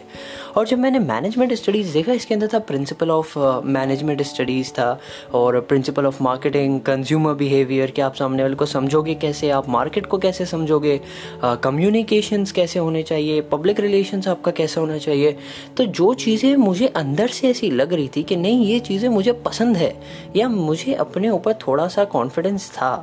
और 0.57 0.67
जब 0.67 0.79
मैंने 0.79 1.00
मैनेजमेंट 1.00 1.53
स्टडीज़ 1.53 1.93
देखा 1.93 2.13
इसके 2.13 2.33
अंदर 2.33 2.47
था 2.53 2.59
प्रिंसिपल 2.59 3.09
ऑफ़ 3.12 3.38
मैनेजमेंट 3.65 4.21
स्टडीज़ 4.21 4.71
था 4.71 5.00
और 5.33 5.59
principle 5.59 6.05
of 6.05 6.21
marketing 6.24 6.79
consumer 6.81 7.33
behaviour 7.33 7.91
कि 7.91 8.01
आप 8.01 8.15
सामने 8.15 8.43
वाले 8.43 8.55
को 8.55 8.65
समझोगे 8.65 9.15
कैसे 9.15 9.50
आप 9.50 9.69
मार्केट 9.69 10.05
को 10.05 10.17
कैसे 10.17 10.45
समझोगे 10.45 11.00
कम्युनिकेशंस 11.43 12.50
uh, 12.50 12.55
कैसे 12.55 12.79
होने 12.79 13.03
चाहिए 13.03 13.41
पब्लिक 13.41 13.79
रिलेशंस 13.79 14.27
आपका 14.27 14.51
कैसा 14.51 14.81
होना 14.81 14.97
चाहिए। 14.97 15.38
तो 15.77 15.85
जो 15.85 16.13
चीज़ें 16.13 16.55
मुझे 16.55 16.88
अंदर 16.88 17.27
से 17.27 17.50
ऐसी 17.50 17.71
लग 17.71 17.93
रही 17.93 18.09
थी 18.15 18.24
कि 18.24 18.35
नहीं 18.35 18.65
ये 18.65 18.79
चीज़ें 18.79 19.09
मुझे 19.09 19.31
पसंद 19.31 19.77
है 19.77 19.93
या 20.35 20.47
मुझे 20.50 20.93
अपने 20.93 21.29
ऊपर 21.29 21.53
थोड़ा 21.67 21.88
सा 21.88 22.03
कॉन्फिडेंस 22.05 22.69
था 22.71 22.93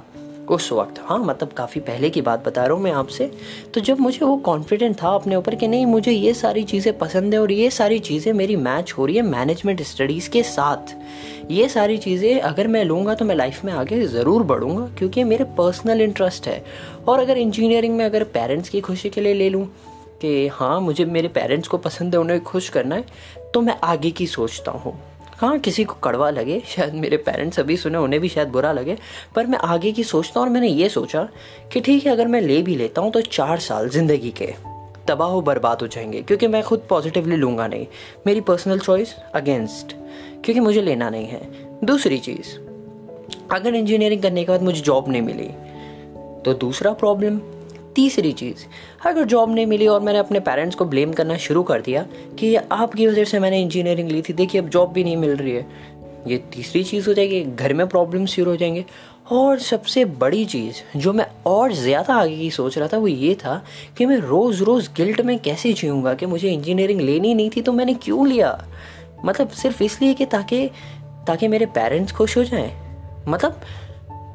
उस 0.50 0.70
वक्त। 0.72 1.00
हाँ 1.00 1.18
मतलब 1.18 1.52
काफ़ी 1.52 1.80
पहले 1.80 2.10
की 2.10 2.20
बात 2.22 2.44
बता 2.46 2.64
रहा 2.64 2.74
हूँ 2.74 2.82
मैं 2.82 2.92
आपसे। 2.92 3.30
तो 3.74 3.80
जब 3.80 4.00
मुझे 4.00 4.24
वो 4.24 4.36
कॉन्फिडेंट 4.38 4.96
था 5.02 5.08
अपने 5.08 5.36
ऊपर 5.36 5.54
कि 5.54 5.68
नहीं, 5.68 5.86
मुझे 5.86 6.12
ये 6.12 6.32
सारी 6.34 6.62
चीज़ें 6.64 6.96
पसंद 6.98 7.34
है 7.34 7.40
और 7.40 7.52
ये 7.52 7.70
सारी 7.70 7.98
चीज़ें 8.00 8.32
मेरी 8.32 8.56
मैच 8.56 8.92
हो 8.92 9.06
रही 9.06 9.16
है 9.16 9.22
मैनेजमेंट 9.22 9.82
स्टडीज़ 9.82 10.28
के 10.30 10.42
साथ। 10.42 10.94
ये 11.50 11.68
सारी 11.68 11.98
चीज़ें 11.98 12.40
अगर 12.40 12.66
मैं 12.68 12.84
लूँगा 12.84 13.14
तो 13.14 13.24
मैं 13.24 13.34
लाइफ 13.34 13.64
में 13.64 13.72
आगे 13.72 14.00
ज़रूर 14.06 14.42
बढ़ूँगा, 14.42 14.86
क्योंकि 14.98 15.20
ये 15.20 15.24
मेरे 15.24 15.44
पर्सनल 15.58 16.00
इंटरेस्ट 16.00 16.48
है। 16.48 16.64
और 17.08 17.20
अगर 17.20 17.38
इंजीनियरिंग 17.38 17.96
में 17.96 18.04
अगर 18.04 18.24
पेरेंट्स 18.24 18.68
की 18.68 18.80
खुशी 18.80 19.10
के 19.10 19.20
लिए 19.20 19.34
ले 19.34 19.48
लूँ 19.50 19.64
कि 20.22 20.46
हाँ 20.48 20.80
मुझे 20.80 21.04
मेरे 21.04 21.28
पेरेंट्स 21.28 21.68
को 21.68 21.78
पसंद 21.78 22.14
है, 22.14 22.20
उन्हें 22.20 22.42
खुश 22.42 22.68
करना 22.68 22.94
है 22.94 23.04
तो 23.54 23.60
मैं 23.60 23.76
आगे 23.84 24.10
की 24.10 24.26
सोचता 24.26 24.72
हूँ। 24.72 24.98
हाँ 25.42 25.58
किसी 25.58 25.84
को 25.84 25.94
कड़वा 25.94 26.28
लगे, 26.30 26.60
शायद 26.66 26.94
मेरे 26.94 27.16
पेरेंट्स 27.16 27.60
अभी 27.60 27.76
सुने, 27.76 27.98
उन्हें 27.98 28.20
भी 28.22 28.28
शायद 28.28 28.48
बुरा 28.48 28.72
लगे, 28.72 28.96
पर 29.34 29.46
मैं 29.46 29.58
आगे 29.58 29.90
की 29.92 30.04
सोचता 30.04 30.40
हूँ 30.40 30.46
और 30.46 30.52
मैंने 30.52 30.68
ये 30.68 30.88
सोचा 30.88 31.22
कि 31.72 31.80
ठीक 31.80 32.04
है, 32.06 32.12
अगर 32.12 32.28
मैं 32.28 32.40
ले 32.40 32.60
भी 32.62 32.76
लेता 32.76 33.02
हूँ 33.02 33.10
तो 33.12 33.20
चार 33.20 33.58
साल 33.58 33.88
ज़िंदगी 33.88 34.30
के 34.32 34.52
तबाह 35.08 35.40
बर्बाद 35.40 35.80
हो 35.82 35.86
जाएँगे, 35.86 36.22
क्योंकि 36.22 36.46
मैं 36.46 36.62
खुद 36.62 36.86
पॉजिटिवली 36.90 37.36
लूँगा 37.36 37.66
नहीं। 37.66 37.86
मेरी 38.26 38.40
पर्सनल 38.40 38.78
चॉइस 38.78 39.14
अगेंस्ट 39.34 39.94
क्योंकि 40.44 40.60
मुझे 40.60 40.82
लेना 40.82 41.08
नहीं 41.10 41.26
है। 41.26 41.40
दूसरी 41.84 42.18
चीज़, 42.18 42.56
अगर 43.52 43.74
इंजीनियरिंग 43.74 44.22
करने 44.22 44.44
के 44.44 44.52
बाद 44.52 44.62
मुझे 44.62 44.80
जॉब 44.80 45.08
नहीं 45.08 45.22
मिली 45.22 45.48
तो 46.44 46.54
दूसरा 46.54 46.92
प्रॉब्लम 46.92 47.40
तीसरी 47.96 48.32
चीज़, 48.32 48.64
अगर 49.06 49.24
जॉब 49.24 49.54
नहीं 49.54 49.66
मिली 49.66 49.86
और 49.86 50.00
मैंने 50.00 50.18
अपने 50.18 50.40
पेरेंट्स 50.40 50.76
को 50.76 50.84
ब्लेम 50.84 51.12
करना 51.12 51.36
शुरू 51.36 51.62
कर 51.62 51.80
दिया 51.80 52.06
कि 52.38 52.54
आपकी 52.56 53.06
वजह 53.06 53.24
से 53.24 53.38
मैंने 53.38 53.60
इंजीनियरिंग 53.62 54.10
ली 54.10 54.22
थी, 54.22 54.32
देखिए 54.32 54.60
अब 54.60 54.68
जॉब 54.68 54.92
भी 54.92 55.04
नहीं 55.04 55.16
मिल 55.16 55.36
रही 55.36 55.52
है। 55.52 55.66
ये 56.26 56.36
तीसरी 56.52 56.82
चीज़ 56.84 57.08
हो 57.08 57.14
जाएगी, 57.14 57.42
घर 57.44 57.72
में 57.74 57.86
प्रॉब्लम 57.86 58.26
शुरू 58.26 58.50
हो 58.50 58.56
जाएँगे। 58.56 58.84
और 59.32 59.58
सबसे 59.58 60.04
बड़ी 60.04 60.44
चीज़, 60.44 60.98
जो 60.98 61.12
मैं 61.12 61.26
और 61.46 61.72
ज़्यादा 61.72 62.14
आगे 62.14 62.36
की 62.36 62.50
सोच 62.50 62.78
रहा 62.78 62.88
था, 62.88 62.98
वो 62.98 63.08
ये 63.08 63.34
था 63.34 63.62
कि 63.98 64.06
मैं 64.06 64.16
रोज़ 64.16 64.62
रोज़ 64.62 64.88
गिल्ट 64.96 65.20
में 65.20 65.38
कैसे 65.38 65.72
जीऊँगा 65.72 66.14
कि 66.14 66.26
मुझे 66.26 66.48
इंजीनियरिंग 66.48 67.00
लेनी 67.00 67.34
नहीं 67.34 67.50
थी 67.50 67.60
तो 67.60 67.72
मैंने 67.72 67.94
क्यों 67.94 68.26
लिया? 68.28 68.58
मतलब 69.24 69.48
सिर्फ़ 69.48 69.82
इसलिए 69.82 70.14
कि 70.14 70.26
ताकि 70.26 70.66
ताकि 71.26 71.48
मेरे 71.48 71.66
पेरेंट्स 71.66 72.12
खुश 72.12 72.36
हो 72.36 72.44
जाएँ। 72.44 72.72
मतलब 73.28 73.60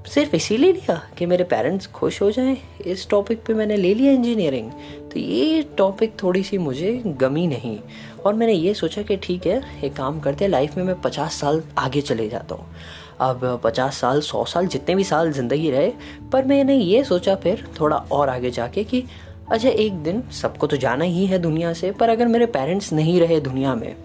सिर्फ़ 0.07 0.35
इसीलिए 0.35 0.71
लिया 0.71 0.95
कि 1.17 1.25
मेरे 1.25 1.43
पेरेंट्स 1.43 1.87
खुश 1.87 2.21
हो 2.21 2.29
जाएँ। 2.31 2.57
इस 2.85 3.07
टॉपिक 3.09 3.43
पे 3.45 3.53
मैंने 3.53 3.77
ले 3.77 3.93
लिया 3.93 4.11
इंजीनियरिंग 4.11 4.71
तो 5.11 5.19
ये 5.19 5.61
टॉपिक 5.77 6.13
थोड़ी 6.23 6.43
सी 6.43 6.57
मुझे 6.57 6.91
गमी 7.17 7.45
नहीं। 7.47 7.77
और 8.25 8.33
मैंने 8.33 8.53
ये 8.53 8.73
सोचा 8.73 9.01
कि 9.01 9.17
ठीक 9.17 9.45
है, 9.47 9.61
एक 9.83 9.95
काम 9.95 10.19
करते 10.19 10.45
हैं 10.45 10.51
लाइफ 10.51 10.77
में 10.77 10.83
मैं 10.83 10.99
पचास 11.01 11.33
साल 11.33 11.61
आगे 11.77 12.01
चले 12.01 12.27
जाता 12.29 12.55
हूँ। 12.55 12.65
अब 13.21 13.59
पचास 13.63 13.97
साल, 13.97 14.21
सौ 14.21 14.43
साल, 14.45 14.67
जितने 14.67 14.95
भी 14.95 15.03
साल 15.03 15.31
ज़िंदगी 15.31 15.71
रहे, 15.71 15.91
पर 16.33 16.45
मैंने 16.45 16.75
ये 16.75 17.03
सोचा 17.03 17.35
फिर 17.35 17.65
थोड़ा 17.79 17.97
और 18.11 18.29
आगे 18.29 18.51
जाके 18.51 18.83
कि 18.83 19.03
अच्छा 19.51 19.69
एक 19.69 19.93
दिन 20.03 20.21
सबको 20.33 20.67
तो 20.67 20.77
जाना 20.77 21.05
ही 21.05 21.25
है 21.25 21.39
दुनिया 21.39 21.73
से, 21.73 21.91
पर 21.91 22.09
अगर 22.09 22.27
मेरे 22.27 22.45
पेरेंट्स 22.47 22.91
नहीं 22.93 23.19
रहे 23.19 23.39
दुनिया 23.41 23.75
में, 23.75 23.95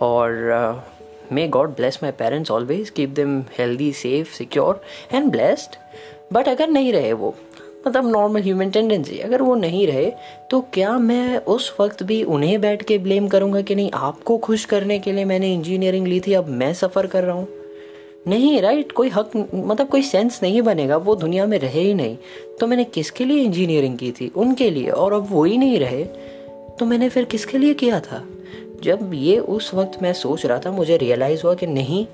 और 0.00 0.92
may 1.32 1.46
God 1.48 1.70
bless 1.70 1.98
my 2.02 2.12
parents 2.12 2.50
always 2.50 2.90
keep 2.90 3.10
them 3.10 3.40
healthy 3.58 3.92
safe 3.92 4.34
secure 4.34 4.82
and 5.12 5.30
blessed 5.30 5.76
but 6.32 6.48
अगर 6.48 6.68
नहीं 6.68 6.92
रहे 6.92 7.12
वो 7.12 7.34
मतलब 7.86 8.10
नॉर्मल 8.10 8.42
ह्यूमन 8.42 8.70
टेंडेंसी 8.70 9.18
अगर 9.18 9.42
वो 9.42 9.54
नहीं 9.54 9.86
रहे 9.86 10.10
तो 10.50 10.60
क्या 10.74 10.98
मैं 10.98 11.36
उस 11.46 11.74
वक्त 11.80 12.02
भी 12.02 12.22
उन्हें 12.24 12.60
बैठ 12.60 12.82
के 12.82 12.98
ब्लेम 12.98 13.26
करूँगा 13.28 13.60
कि 13.60 13.74
नहीं, 13.74 13.90
आपको 13.94 14.36
खुश 14.38 14.64
करने 14.64 14.98
के 14.98 15.12
लिए 15.12 15.24
मैंने 15.24 15.52
इंजीनियरिंग 15.54 16.06
ली 16.06 16.20
थी, 16.20 16.32
अब 16.32 16.48
मैं 16.48 16.72
सफ़र 16.74 17.06
कर 17.06 17.24
रहा 17.24 17.34
हूँ? 17.34 17.48
नहीं 18.28 18.60
राइट 18.60 18.92
कोई 18.92 19.08
हक 19.08 19.30
मतलब 19.36 19.88
कोई 19.88 20.02
सेंस 20.02 20.38
नहीं 20.42 20.60
बनेगा, 20.62 20.96
वो 20.96 21.14
दुनिया 21.14 21.46
में 21.46 21.58
रहे 21.58 21.80
ही 21.80 21.94
नहीं। 21.94 22.16
तो 22.60 22.66
मैंने 22.66 22.84
किसके 22.84 23.24
लिए 23.24 23.42
इंजीनियरिंग 23.42 23.96
की 23.98 24.12
थी? 24.12 24.30
उनके 24.36 24.70
लिए। 24.70 24.88
और 24.88 25.12
अब 25.12 25.26
वो 25.30 25.44
ही 25.44 25.58
नहीं 25.58 25.78
रहे 25.78 26.04
तो 26.78 26.86
मैंने 26.86 27.08
फिर 27.08 27.24
किसके 27.24 27.58
लिए 27.58 27.74
किया 27.74 28.00
था? 28.00 28.24
जब 28.82 29.10
ये 29.14 29.38
उस 29.38 29.74
वक्त 29.74 30.02
मैं 30.02 30.12
सोच 30.12 30.46
रहा 30.46 30.58
था, 30.58 30.70
मुझे 30.70 30.96
रियलाइज़ 30.96 31.42
हुआ 31.42 31.54
कि 31.54 31.66
नहीं, 31.66 32.06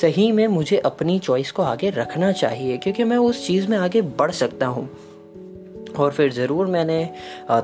सही 0.00 0.32
में 0.32 0.46
मुझे 0.46 0.76
अपनी 0.76 1.18
चॉइस 1.18 1.50
को 1.50 1.62
आगे 1.62 1.90
रखना 1.90 2.32
चाहिए, 2.32 2.76
क्योंकि 2.76 3.04
मैं 3.04 3.16
उस 3.16 3.46
चीज़ 3.46 3.68
में 3.68 3.78
आगे 3.78 4.02
बढ़ 4.02 4.30
सकता 4.30 4.66
हूँ। 4.66 4.88
और 5.98 6.12
फिर 6.12 6.32
ज़रूर 6.32 6.66
मैंने 6.68 7.04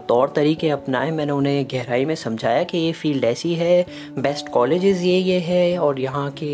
तौर 0.09 0.33
तरीके 0.37 0.69
अपनाए, 0.71 1.11
मैंने 1.11 1.33
उन्हें 1.33 1.65
गहराई 1.73 2.05
में 2.05 2.15
समझाया 2.17 2.63
कि 2.65 2.79
ये 2.79 2.93
फ़ील्ड 2.95 3.25
ऐसी 3.25 3.55
है 3.55 3.85
बेस्ट 4.19 4.49
कॉलेजेस 4.49 5.03
ये 5.03 5.19
ये 5.19 5.39
है 5.41 5.79
और 5.79 6.01
यहाँ 6.01 6.31
के 6.43 6.53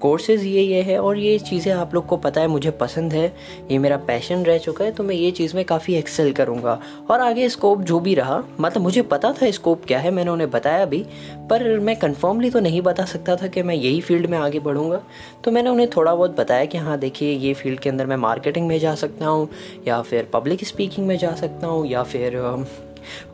कोर्सेज 0.00 0.44
ये 0.44 0.62
ये 0.62 0.82
है 0.82 0.98
और 1.00 1.18
ये 1.18 1.38
चीज़ें 1.40 1.72
आप 1.72 1.94
लोग 1.94 2.06
को 2.06 2.16
पता 2.18 2.40
है, 2.40 2.48
मुझे 2.48 2.70
पसंद 2.72 3.12
है, 3.12 3.26
ये 3.70 3.78
मेरा 3.78 3.96
पैशन 4.06 4.44
रह 4.44 4.58
चुका 4.58 4.84
है 4.84 4.92
तो 4.92 5.02
मैं 5.04 5.14
ये 5.14 5.30
चीज़ 5.32 5.54
में 5.56 5.64
काफ़ी 5.64 5.94
एक्सेल 5.94 6.32
करूँगा। 6.32 6.78
और 7.10 7.20
आगे 7.20 7.48
स्कोप 7.48 7.82
जो 7.82 8.00
भी 8.00 8.14
रहा 8.14 8.42
मतलब 8.60 8.82
मुझे 8.82 9.02
पता 9.04 9.32
था 9.32 9.50
स्कोप 9.50 9.84
क्या 9.86 9.98
है, 9.98 10.10
मैंने 10.10 10.30
उन्हें 10.30 10.50
बताया 10.50 10.84
भी 10.86 11.04
पर 11.50 11.78
मैं 11.80 11.94
कन्फर्मली 11.96 12.50
तो 12.50 12.60
नहीं 12.60 12.80
बता 12.82 13.04
सकता 13.04 13.36
था 13.36 13.46
कि 13.46 13.62
मैं 13.62 13.74
यही 13.74 14.00
फ़ील्ड 14.00 14.26
में 14.26 14.38
आगे 14.38 14.58
बढ़ूँगा। 14.60 15.00
तो 15.44 15.50
मैंने 15.50 15.70
उन्हें 15.70 15.88
थोड़ा 15.90 16.14
बहुत 16.14 16.36
बताया 16.36 16.64
कि 16.64 16.78
हाँ 16.78 16.98
देखिए, 16.98 17.32
ये 17.32 17.54
फ़ील्ड 17.54 17.80
के 17.80 17.90
अंदर 17.90 18.06
मैं 18.06 18.16
मार्केटिंग 18.18 18.66
में 18.68 18.78
जा 18.78 18.94
सकता 18.94 19.26
हूँ, 19.26 19.48
या 19.86 20.00
फिर 20.02 20.28
पब्लिक 20.32 20.64
स्पीकिंग 20.64 21.06
में 21.06 21.16
जा 21.18 21.34
सकता 21.34 21.66
हूँ, 21.66 21.86
या 21.86 22.02
फिर 22.04 22.36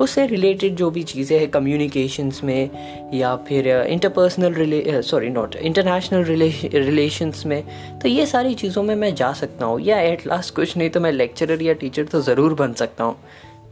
उससे 0.01 0.27
रिलेटेड 0.27 0.75
जो 0.77 0.91
भी 0.91 1.03
चीज़ें 1.03 1.39
हैं 1.39 1.49
कम्युनिकेशंस 1.51 2.41
में, 2.45 3.11
या 3.15 3.35
फिर 3.49 3.69
interpersonal 3.69 4.55
relay 4.55 5.01
sorry 5.03 5.29
not 5.31 5.55
international 5.57 6.25
relations 6.25 7.45
में 7.47 7.63
तो 8.01 8.09
ये 8.09 8.27
सारी 8.27 8.55
चीज़ों 8.55 8.83
में 8.83 8.95
मैं 8.97 9.15
जा 9.15 9.33
सकता 9.33 9.65
हूँ, 9.65 9.81
या 9.81 10.01
एट 10.01 10.27
लास्ट 10.27 10.55
कुछ 10.55 10.77
नहीं 10.77 10.91
तो 10.91 11.01
मैं 11.01 11.13
लेक्चरर 11.13 11.63
या 11.63 11.73
टीचर 11.75 12.05
तो 12.05 12.21
ज़रूर 12.21 12.55
बन 12.55 12.73
सकता 12.75 13.05
हूँ। 13.05 13.17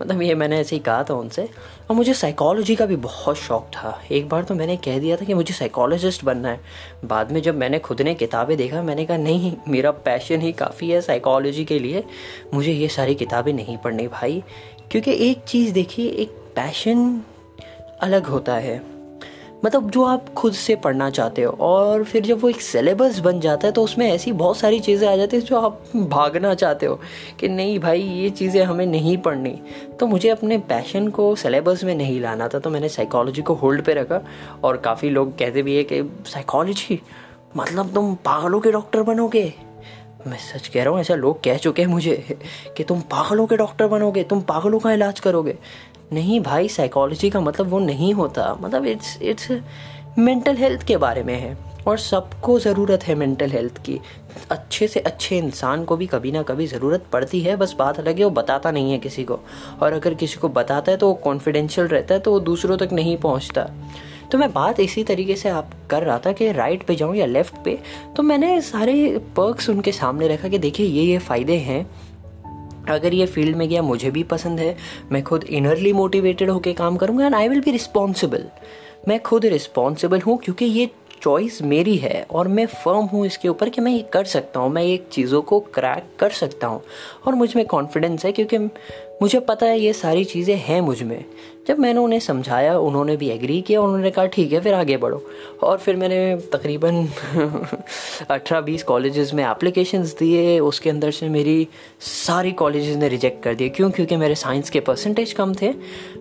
मतलब 0.02 0.22
ये 0.22 0.34
मैंने 0.34 0.58
ऐसे 0.58 0.76
ही 0.76 0.82
कहा 0.82 1.04
था 1.04 1.14
उनसे। 1.14 1.42
और 1.90 1.96
मुझे 1.96 2.14
साइकोलॉजी 2.14 2.76
का 2.76 2.86
भी 2.86 2.96
बहुत 2.96 3.36
शौक 3.36 3.70
था। 3.76 4.02
एक 4.10 4.28
बार 4.28 4.44
तो 4.44 4.54
मैंने 4.54 4.76
कह 4.76 4.98
दिया 4.98 5.16
था 5.16 5.24
कि 5.24 5.34
मुझे 5.34 5.54
साइकोलॉजिस्ट 5.54 6.24
बनना 6.24 6.48
है। 6.48 6.60
बाद 7.04 7.32
में 7.32 7.42
जब 7.42 7.54
मैंने 7.54 7.78
खुद 7.78 8.02
ने 8.02 8.14
किताबें 8.14 8.56
देखा, 8.56 8.82
मैंने 8.82 9.06
कहा, 9.06 9.16
नहीं, 9.16 9.56
मेरा 9.68 9.90
पैशन 9.90 10.40
ही 10.40 10.52
काफ़ी 10.52 10.90
है 10.90 11.00
साइकोलॉजी 11.00 11.64
के 11.64 11.78
लिए। 11.78 12.04
मुझे 12.54 12.72
ये 12.72 12.88
सारी 12.88 13.14
किताबें 13.14 13.52
नहीं 13.52 13.76
पढ़नी 13.76 14.08
भाई। 14.08 14.42
क्योंकि 14.90 15.30
एक 15.30 15.38
चीज़ 15.38 15.72
देखिए, 15.72 16.10
एक 16.10 16.28
पैशन 16.28 17.22
अलग 18.00 18.26
होता 18.26 18.54
है। 18.54 18.99
मतलब 19.64 19.90
जो 19.90 20.04
आप 20.04 20.28
खुद 20.34 20.52
से 20.52 20.74
पढ़ना 20.76 21.08
चाहते 21.10 21.42
हो, 21.42 21.50
और 21.52 22.04
फिर 22.04 22.22
जब 22.24 22.40
वो 22.40 22.48
एक 22.48 22.60
सिलेबस 22.62 23.18
बन 23.18 23.40
जाता 23.40 23.66
है 23.66 23.72
तो 23.72 23.82
उसमें 23.84 24.06
ऐसी 24.08 24.32
बहुत 24.32 24.56
सारी 24.58 24.80
चीज़ें 24.80 25.08
आ 25.08 25.14
जाती 25.16 25.36
हैं 25.36 25.44
जो 25.44 25.58
आप 25.58 25.82
भागना 25.96 26.54
चाहते 26.54 26.86
हो 26.86 26.98
कि 27.40 27.48
नहीं 27.48 27.78
भाई, 27.78 28.02
ये 28.02 28.30
चीज़ें 28.30 28.62
हमें 28.64 28.84
नहीं 28.86 29.16
पढ़नी। 29.18 29.58
तो 30.00 30.06
मुझे 30.06 30.28
अपने 30.28 30.58
पैशन 30.68 31.08
को 31.10 31.34
सिलेबस 31.36 31.84
में 31.84 31.94
नहीं 31.94 32.20
लाना 32.20 32.48
था 32.48 32.58
तो 32.58 32.70
मैंने 32.70 32.88
साइकोलॉजी 32.88 33.42
को 33.42 33.54
होल्ड 33.54 33.84
पे 33.84 33.94
रखा, 33.94 34.20
और 34.64 34.76
काफ़ी 34.76 35.10
लोग 35.10 35.38
कहते 35.38 35.62
भी 35.62 35.76
है 35.76 35.84
कि 35.84 36.02
साइकोलॉजी 36.26 37.00
मतलब 37.56 37.94
तुम 37.94 38.14
पागलों 38.24 38.60
के 38.60 38.72
डॉक्टर 38.72 39.02
बनोगे? 39.02 39.52
मैं 40.26 40.38
सच 40.38 40.66
कह 40.68 40.82
रहा 40.82 40.92
हूँ, 40.92 41.00
ऐसा 41.00 41.14
लोग 41.14 41.42
कह 41.44 41.56
चुके 41.56 41.82
हैं 41.82 41.88
मुझे 41.88 42.38
कि 42.76 42.84
तुम 42.84 43.00
पागलों 43.10 43.46
के 43.46 43.56
डॉक्टर 43.56 43.86
बनोगे, 43.88 44.24
तुम 44.24 44.40
पागलों 44.40 44.78
का 44.78 44.92
इलाज 44.92 45.20
करोगे। 45.20 45.56
नहीं 46.12 46.38
भाई 46.40 46.68
साइकोलॉजी 46.68 47.30
का 47.30 47.40
मतलब 47.40 47.68
वो 47.68 47.78
नहीं 47.78 48.12
होता। 48.14 48.54
मतलब 48.60 48.86
इट्स 48.86 49.18
इट्स 49.22 49.50
मेंटल 50.18 50.56
हेल्थ 50.56 50.82
के 50.86 50.96
बारे 50.96 51.22
में 51.22 51.34
है 51.34 51.56
और 51.86 51.98
सबको 51.98 52.58
ज़रूरत 52.60 53.04
है 53.04 53.14
मेंटल 53.14 53.50
हेल्थ 53.50 53.78
की। 53.84 53.98
अच्छे 54.50 54.88
से 54.88 55.00
अच्छे 55.00 55.38
इंसान 55.38 55.84
को 55.84 55.96
भी 55.96 56.06
कभी 56.06 56.32
ना 56.32 56.42
कभी 56.42 56.66
ज़रूरत 56.66 57.04
पड़ती 57.12 57.40
है, 57.40 57.56
बस 57.56 57.74
बात 57.78 57.98
अलग 57.98 58.18
है, 58.18 58.24
वो 58.24 58.30
बताता 58.32 58.70
नहीं 58.70 58.92
है 58.92 58.98
किसी 58.98 59.24
को। 59.24 59.38
और 59.82 59.92
अगर 59.92 60.14
किसी 60.14 60.38
को 60.40 60.48
बताता 60.50 60.92
है 60.92 60.98
तो 60.98 61.08
वो 61.08 61.14
कॉन्फिडेंशियल 61.24 61.86
रहता 61.86 62.14
है 62.14 62.20
तो 62.20 62.32
वो 62.32 62.40
दूसरों 62.40 62.76
तक 62.76 62.92
नहीं 62.92 63.16
पहुँचता। 63.18 63.68
तो 64.32 64.38
मैं 64.38 64.52
बात 64.52 64.80
इसी 64.80 65.02
तरीके 65.04 65.36
से 65.36 65.48
आप 65.48 65.70
कर 65.90 66.02
रहा 66.02 66.18
था 66.18 66.32
कि 66.32 66.50
राइट 66.52 66.82
पे 66.86 66.94
जाऊँ 66.96 67.16
या 67.16 67.26
लेफ़्ट 67.26 67.54
पे 67.64 67.78
तो 68.16 68.22
मैंने 68.22 68.60
सारे 68.62 69.18
पर्क्स 69.36 69.68
उनके 69.70 69.92
सामने 69.92 70.28
रखा 70.28 70.48
कि 70.48 70.58
देखिए, 70.58 70.86
ये 70.86 71.02
ये 71.04 71.18
फ़ायदे 71.20 71.56
हैं। 71.58 71.86
अगर 72.90 73.14
ये 73.14 73.26
फ़ील्ड 73.26 73.56
में 73.56 73.68
गया, 73.68 73.82
मुझे 73.82 74.10
भी 74.10 74.22
पसंद 74.24 74.60
है। 74.60 74.76
मैं 75.12 75.22
खुद 75.22 75.44
इनरली 75.44 75.92
मोटिवेटेड 75.92 76.50
होकर 76.50 76.72
काम 76.72 76.96
करूँगा 76.96 77.26
and 77.26 77.34
I 77.34 77.48
will 77.48 77.60
be 77.60 77.70
responsible 77.70 78.44
मैं 79.08 79.20
खुद 79.22 79.46
रिस्पॉन्सिबल 79.46 80.20
हूँ 80.20 80.38
क्योंकि 80.38 80.64
ये 80.64 80.88
चॉइस 81.22 81.60
मेरी 81.62 81.96
है 81.96 82.22
और 82.30 82.48
मैं 82.48 82.64
फर्म 82.66 83.06
हूँ 83.06 83.24
इसके 83.26 83.48
ऊपर 83.48 83.68
कि 83.68 83.80
मैं 83.80 83.92
ये 83.92 84.02
कर 84.12 84.24
सकता 84.24 84.60
हूँ, 84.60 84.70
मैं 84.70 84.82
ये 84.82 84.96
चीज़ों 85.12 85.40
को 85.42 85.58
क्रैक 85.74 86.04
कर 86.18 86.30
सकता 86.30 86.66
हूँ। 86.66 86.82
और 87.26 87.34
मुझमें 87.34 87.64
कॉन्फिडेंस 87.66 88.24
है 88.24 88.32
क्योंकि 88.32 88.58
मुझे 89.22 89.40
पता 89.40 89.66
है 89.66 89.80
ये 89.80 89.92
सारी 89.92 90.24
चीज़ें 90.24 90.56
हैं 90.56 90.80
मुझमें। 90.80 91.24
जब 91.68 91.78
मैंने 91.78 92.00
उन्हें 92.00 92.20
समझाया, 92.20 92.78
उन्होंने 92.78 93.16
भी 93.16 93.28
एग्री 93.28 93.62
किया, 93.62 93.80
उन्होंने 93.80 94.10
कहा, 94.10 94.26
ठीक 94.26 94.52
है, 94.52 94.60
फिर 94.60 94.74
आगे 94.74 94.96
बढ़ो। 94.96 95.26
और 95.62 95.78
फिर 95.78 95.96
मैंने 95.96 96.36
तकरीबन 96.36 97.08
अठारह 98.30 98.60
बीस 98.60 98.82
कॉलेजेस 98.82 99.34
में 99.34 99.44
एप्लीकेशंस 99.44 100.16
दिए। 100.18 100.60
उसके 100.60 100.90
अंदर 100.90 101.10
से 101.10 101.28
मेरी 101.28 101.68
सारी 102.00 102.52
कॉलेजेस 102.52 102.96
ने 102.96 103.08
रिजेक्ट 103.08 103.42
कर 103.42 103.54
दिए। 103.54 103.68
क्यों? 103.68 103.90
क्योंकि 103.90 104.16
मेरे 104.16 104.34
साइंस 104.34 104.70
के 104.70 104.80
परसेंटेज 104.80 105.32
कम 105.32 105.54
थे। 105.62 105.74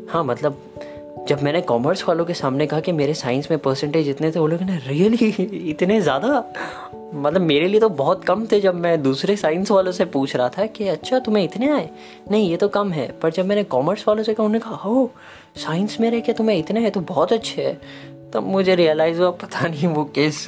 हाँ 0.09 0.23
मतलब 0.23 0.61
जब 1.27 1.43
मैंने 1.43 1.61
कॉमर्स 1.61 2.07
वालों 2.07 2.25
के 2.25 2.33
सामने 2.33 2.67
कहा 2.67 2.79
कि 2.79 2.91
मेरे 2.91 3.13
साइंस 3.13 3.47
में 3.51 3.59
परसेंटेज 3.59 4.09
इतने 4.09 4.31
थे, 4.31 4.39
वो 4.39 4.47
लोग 4.47 4.59
रियली 4.61 5.25
इतने 5.69 6.01
ज़्यादा? 6.01 6.45
मतलब 7.13 7.41
मेरे 7.41 7.67
लिए 7.67 7.79
तो 7.79 7.89
बहुत 7.89 8.25
कम 8.25 8.45
थे 8.51 8.61
जब 8.61 8.75
मैं 8.75 9.03
दूसरे 9.03 9.35
साइंस 9.35 9.71
वालों 9.71 9.91
से 9.91 10.05
पूछ 10.05 10.35
रहा 10.35 10.49
था 10.49 10.65
कि 10.65 10.87
अच्छा 10.87 11.19
तुम्हें 11.19 11.43
इतने 11.43 11.69
आए? 11.69 11.89
नहीं, 12.31 12.49
ये 12.49 12.57
तो 12.57 12.67
कम 12.67 12.91
है। 12.91 13.11
पर 13.11 13.31
जब 13.31 13.45
मैंने 13.45 13.63
कॉमर्स 13.63 14.07
वालों 14.07 14.23
से 14.23 14.33
कहा, 14.33 14.45
उन्होंने 14.45 14.59
कहा 14.59 14.75
हो 14.75 15.11
साइंस 15.55 15.97
में 15.99 16.11
रह 16.11 16.33
तुम्हें 16.33 16.57
इतने 16.57 16.79
हैं? 16.79 16.91
तो 16.91 16.99
बहुत 16.99 17.33
अच्छे 17.33 17.61
है। 17.61 17.81
तब 18.33 18.43
मुझे 18.43 18.73
रियलाइज़ 18.75 19.19
हुआ, 19.19 19.29
पता 19.31 19.67
नहीं 19.67 19.87
वो 19.87 20.03
किस 20.15 20.45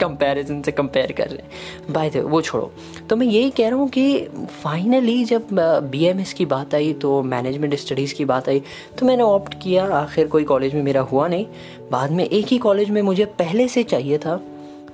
कंपैरिजन 0.00 0.60
से 0.62 0.72
कंपेयर 0.72 1.12
कर 1.12 1.28
रहे 1.28 1.42
हैं। 1.42 1.92
बाय 1.92 2.10
द 2.10 2.16
वो 2.24 2.40
छोड़ो। 2.42 2.70
तो 3.10 3.16
मैं 3.16 3.26
यही 3.26 3.50
कह 3.50 3.68
रहा 3.68 3.78
हूँ 3.78 3.88
कि 3.88 4.18
फाइनली 4.62 5.24
जब 5.24 5.46
बीएमएस 5.90 6.32
की 6.32 6.46
बात 6.46 6.74
आई 6.74 6.92
तो 6.92 7.22
मैनेजमेंट 7.24 7.74
स्टडीज़ 7.74 8.14
की 8.14 8.24
बात 8.24 8.48
आई 8.48 8.62
तो 8.98 9.06
मैंने 9.06 9.22
ऑप्ट 9.22 9.54
किया। 9.62 9.86
आखिर 9.94 10.26
कोई 10.26 10.44
कॉलेज 10.44 10.74
में 10.74 10.82
मेरा 10.82 11.00
हुआ 11.02 11.26
नहीं। 11.28 11.46
बाद 11.90 12.10
में 12.10 12.24
एक 12.24 12.46
ही 12.46 12.58
कॉलेज 12.58 12.90
में 12.90 13.00
मुझे 13.02 13.24
पहले 13.38 13.66
से 13.68 13.82
चाहिए 13.84 14.18
था 14.18 14.40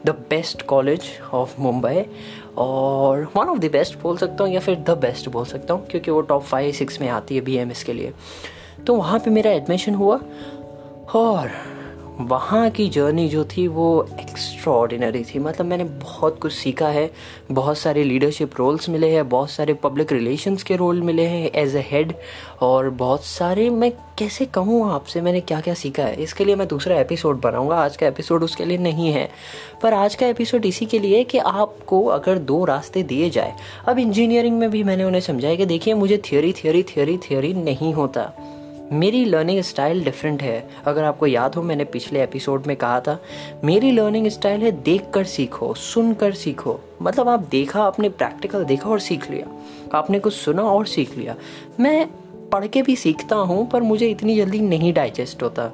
the 0.06 0.10
best 0.30 0.62
college 0.66 1.02
of 1.32 1.60
Mumbai 1.60 2.04
और 2.58 3.22
वन 3.36 3.48
ऑफ़ 3.48 3.58
द 3.58 3.70
बेस्ट 3.72 3.98
बोल 4.02 4.16
सकता 4.16 4.44
हूँ 4.44 4.52
या 4.52 4.60
फिर 4.60 4.76
द 4.78 4.96
बेस्ट 5.00 5.28
बोल 5.28 5.44
सकता 5.44 5.74
हूँ, 5.74 5.86
क्योंकि 5.86 6.10
वो 6.10 6.20
टॉप 6.22 6.42
फाइव 6.44 6.72
सिक्स 6.72 7.00
में 7.00 7.08
आती 7.08 7.34
है 7.34 7.40
बीएमएस 7.40 7.84
के 7.84 7.92
लिए। 7.92 8.12
तो 8.86 8.94
वहाँ 8.94 9.18
पे 9.18 9.30
मेरा 9.30 9.50
एडमिशन 9.50 9.94
हुआ, 9.94 10.20
और 11.14 11.50
वहाँ 12.20 12.70
की 12.70 12.88
जर्नी 12.88 13.28
जो 13.28 13.44
थी 13.44 13.66
वो 13.68 14.06
एक्स्ट्रॉर्डिनरी 14.20 15.22
थी। 15.24 15.38
मतलब 15.38 15.66
मैंने 15.66 15.84
बहुत 15.84 16.38
कुछ 16.40 16.52
सीखा 16.52 16.88
है, 16.88 17.10
बहुत 17.52 17.78
सारे 17.78 18.04
लीडरशिप 18.04 18.50
रोल्स 18.58 18.88
मिले 18.88 19.10
हैं, 19.10 19.28
बहुत 19.28 19.50
सारे 19.50 19.74
पब्लिक 19.74 20.12
रिलेशंस 20.12 20.62
के 20.62 20.76
रोल 20.76 21.00
मिले 21.02 21.22
हैं 21.22 21.50
एज 21.50 21.76
ए 21.76 21.84
हेड 21.90 22.12
और 22.60 22.90
बहुत 22.90 23.24
सारे 23.24 23.70
मैं 23.70 23.90
कैसे 24.18 24.44
कहूँ 24.44 24.92
आपसे, 24.92 25.20
मैंने 25.20 25.40
क्या 25.40 25.60
क्या 25.60 25.74
सीखा 25.74 26.02
है। 26.02 26.22
इसके 26.22 26.44
लिए 26.44 26.56
मैं 26.56 26.68
दूसरा 26.68 27.00
एपिसोड 27.00 27.40
बनाऊँगा। 27.40 27.76
आज 27.76 27.96
का 27.96 28.06
एपिसोड 28.06 28.42
उसके 28.42 28.64
लिए 28.64 28.78
नहीं 28.78 29.12
है। 29.12 29.28
पर 29.82 29.94
आज 29.94 30.14
का 30.14 30.26
एपिसोड 30.26 30.66
इसी 30.66 30.86
के 30.86 30.98
लिए 30.98 31.24
कि 31.24 31.38
आपको 31.38 32.04
अगर 32.04 32.38
दो 32.38 32.64
रास्ते 32.64 33.02
दिए 33.02 33.30
जाए। 33.30 33.54
अब 33.88 33.98
इंजीनियरिंग 33.98 34.58
में 34.58 34.70
भी 34.70 34.82
मैंने 34.82 35.04
उन्हें 35.04 35.20
समझाया 35.20 35.54
कि 35.54 35.66
देखिए, 35.66 35.94
मुझे 35.94 36.18
थियोरी 36.18 36.52
थियोरी 36.52 36.82
थियोरी 36.82 37.18
थियोरी 37.18 37.54
नहीं 37.54 37.94
होता। 37.94 38.32
मेरी 38.92 39.24
लर्निंग 39.24 39.60
स्टाइल 39.60 40.04
डिफरेंट 40.04 40.42
है। 40.42 40.70
अगर 40.86 41.04
आपको 41.04 41.26
याद 41.26 41.54
हो, 41.54 41.62
मैंने 41.62 41.84
पिछले 41.84 42.22
एपिसोड 42.22 42.66
में 42.66 42.76
कहा 42.76 43.00
था, 43.00 43.22
मेरी 43.64 43.90
लर्निंग 43.90 44.28
स्टाइल 44.28 44.62
है 44.62 44.72
देख 44.72 45.04
कर 45.14 45.24
सीखो 45.24 45.74
सुन 45.74 46.14
कर 46.14 46.32
सीखो। 46.32 46.80
मतलब 47.02 47.28
आप 47.28 47.40
देखा, 47.40 47.82
आपने 47.82 48.08
प्रैक्टिकल 48.08 48.64
देखा 48.64 48.90
और 48.90 49.00
सीख 49.00 49.30
लिया। 49.30 49.46
आपने 49.98 50.18
कुछ 50.18 50.34
सुना 50.34 50.62
और 50.62 50.86
सीख 50.86 51.18
लिया। 51.18 51.36
मैं 51.80 52.08
पढ़ 52.48 52.66
के 52.66 52.82
भी 52.82 52.96
सीखता 52.96 53.36
हूँ, 53.36 53.70
पर 53.70 53.82
मुझे 53.82 54.10
इतनी 54.10 54.36
जल्दी 54.36 54.60
नहीं 54.60 54.92
डाइजेस्ट 54.92 55.42
होता। 55.42 55.70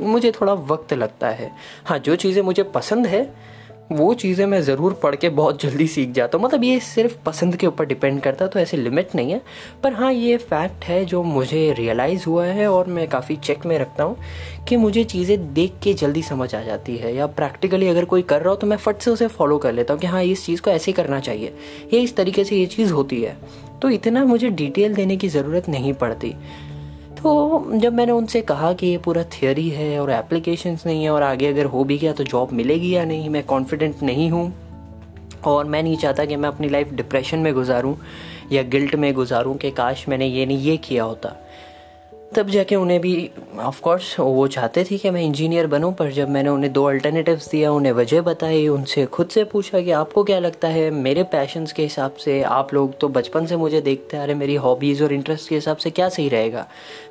मुझे 0.00 0.32
थोड़ा 0.32 0.52
वक्त 0.52 0.92
लगता 0.92 1.28
है। 1.28 1.52
हाँ 1.84 1.98
जो 1.98 2.16
चीज़ें 2.16 2.42
मुझे 2.42 2.62
पसंद 2.62 3.06
है 3.06 3.45
वो 3.90 4.12
चीज़ें 4.14 4.44
मैं 4.46 4.60
ज़रूर 4.62 4.92
पढ़ 5.02 5.14
के 5.16 5.28
बहुत 5.30 5.62
जल्दी 5.62 5.86
सीख 5.86 6.10
जाता 6.12 6.38
हूँ। 6.38 6.44
मतलब 6.44 6.64
ये 6.64 6.78
सिर्फ़ 6.80 7.14
पसंद 7.26 7.56
के 7.56 7.66
ऊपर 7.66 7.86
डिपेंड 7.86 8.20
करता 8.20 8.44
है 8.44 8.50
तो 8.50 8.58
ऐसे 8.58 8.76
लिमिट 8.76 9.14
नहीं 9.14 9.32
है। 9.32 9.40
पर 9.82 9.92
हाँ 9.92 10.12
ये 10.12 10.36
फैक्ट 10.36 10.84
है 10.84 11.04
जो 11.04 11.22
मुझे 11.22 11.72
रियलाइज़ 11.78 12.24
हुआ 12.26 12.44
है 12.46 12.66
और 12.70 12.86
मैं 12.86 13.06
काफ़ी 13.08 13.36
चेक 13.36 13.66
में 13.66 13.78
रखता 13.78 14.04
हूँ 14.04 14.16
कि 14.68 14.76
मुझे 14.76 15.04
चीज़ें 15.04 15.52
देख 15.54 15.74
के 15.82 15.94
जल्दी 15.94 16.22
समझ 16.22 16.54
आ 16.54 16.62
जाती 16.62 16.96
है 16.96 17.14
या 17.14 17.26
प्रैक्टिकली 17.28 17.88
अगर 17.88 18.04
कोई 18.04 18.22
कर 18.22 18.42
रहा 18.42 18.50
हो 18.50 18.56
तो 18.56 18.66
मैं 18.66 18.76
फट 18.76 18.98
से 18.98 19.10
उसे 19.10 19.26
फॉलो 19.28 19.58
कर 19.58 19.72
लेता 19.72 19.94
हूँ 19.94 20.00
कि 20.00 20.06
हाँ 20.06 20.22
इस 20.24 20.44
चीज़ 20.46 20.62
को 20.62 20.70
ऐसे 20.70 20.92
करना 20.92 21.20
चाहिए। 21.20 21.54
ये 21.92 22.00
इस 22.00 22.16
तरीके 22.16 22.44
से 22.44 22.56
ये 22.56 22.66
चीज़ 22.66 22.92
होती 22.92 23.22
है। 23.22 23.36
तो 23.82 23.90
इतना 23.90 24.24
मुझे 24.24 24.50
डिटेल 24.50 24.94
देने 24.94 25.16
की 25.16 25.28
ज़रूरत 25.28 25.68
नहीं 25.68 25.92
पड़ती। 25.94 26.34
तो 27.26 27.70
जब 27.74 27.92
मैंने 27.92 28.12
उनसे 28.12 28.40
कहा 28.40 28.72
कि 28.72 28.86
ये 28.86 28.98
पूरा 28.98 29.22
थियोरी 29.22 29.68
है 29.68 29.98
और 30.00 30.10
एप्लीकेशंस 30.10 30.86
नहीं 30.86 31.02
है 31.04 31.10
और 31.10 31.22
आगे 31.22 31.46
अगर 31.46 31.64
हो 31.64 31.84
भी 31.84 31.98
गया 31.98 32.12
तो 32.12 32.24
जॉब 32.24 32.52
मिलेगी 32.52 32.94
या 32.94 33.04
नहीं, 33.04 33.30
मैं 33.30 33.42
कॉन्फिडेंट 33.44 34.02
नहीं 34.02 34.30
हूँ 34.30 34.52
और 35.44 35.64
मैं 35.64 35.82
नहीं 35.82 35.96
चाहता 35.96 36.24
कि 36.24 36.36
मैं 36.36 36.48
अपनी 36.48 36.68
लाइफ 36.68 36.92
डिप्रेशन 36.92 37.38
में 37.38 37.52
गुजारूँ 37.54 37.96
या 38.52 38.62
गिल्ट 38.62 38.94
में 38.94 39.12
गुजारूँ 39.14 39.56
कि 39.56 39.70
काश 39.70 40.08
मैंने 40.08 40.26
ये 40.26 40.46
नहीं, 40.46 40.58
ये 40.58 40.76
किया 40.76 41.04
होता। 41.04 41.34
तब 42.36 42.48
जाके 42.48 42.76
उन्हें 42.76 43.00
भी 43.00 43.30
ऑफ़ 43.60 43.80
कोर्स 43.80 44.20
वो 44.20 44.46
चाहते 44.46 44.84
थे 44.84 44.98
कि 44.98 45.10
मैं 45.10 45.22
इंजीनियर 45.22 45.66
बनूं, 45.66 45.92
पर 45.92 46.10
जब 46.10 46.28
मैंने 46.28 46.48
उन्हें 46.48 46.72
दो 46.72 46.84
अल्टरनेटिव्स 46.84 47.50
दिया, 47.50 47.72
उन्हें 47.72 47.92
वजह 47.92 48.20
बताई, 48.20 48.68
उनसे 48.68 49.06
खुद 49.06 49.28
से 49.28 49.44
पूछा 49.44 49.80
कि 49.80 49.90
आपको 49.90 50.24
क्या 50.24 50.38
लगता 50.38 50.68
है, 50.68 50.90
मेरे 50.90 51.22
पैशंस 51.22 51.72
के 51.72 51.82
हिसाब 51.82 52.12
से, 52.14 52.42
आप 52.42 52.74
लोग 52.74 52.98
तो 52.98 53.08
बचपन 53.08 53.46
से 53.46 53.56
मुझे 53.56 53.80
देखते 53.80 54.16
आ 54.16 54.24
रहे 54.24 54.34
मेरी 54.34 54.54
हॉबीज़ 54.54 55.02
और 55.04 55.12
इंटरेस्ट 55.12 55.48
के 55.48 55.54
हिसाब 55.54 55.76
से 55.76 55.90
क्या 55.90 56.08
सही 56.08 56.28
रहेगा? 56.28 56.66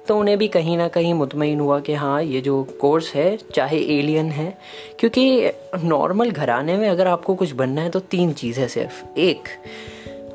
तो 0.07 0.19
उन्हें 0.19 0.37
भी 0.37 0.47
कहीं 0.47 0.77
ना 0.77 0.87
कहीं 0.87 1.13
मुतमिन 1.13 1.59
हुआ 1.59 1.79
कि 1.79 1.93
हाँ 1.93 2.23
ये 2.23 2.41
जो 2.41 2.67
कोर्स 2.81 3.13
है, 3.13 3.37
चाहे 3.55 3.79
एलियन 3.99 4.29
है, 4.29 4.57
क्योंकि 4.99 5.51
नॉर्मल 5.83 6.31
घराने 6.31 6.77
में 6.77 6.89
अगर 6.89 7.07
आपको 7.07 7.35
कुछ 7.35 7.51
बनना 7.51 7.81
है 7.81 7.89
तो 7.89 7.99
तीन 7.99 8.33
चीज़ 8.33 8.59
है 8.59 8.67
सिर्फ़। 8.67 9.19
एक, 9.19 9.43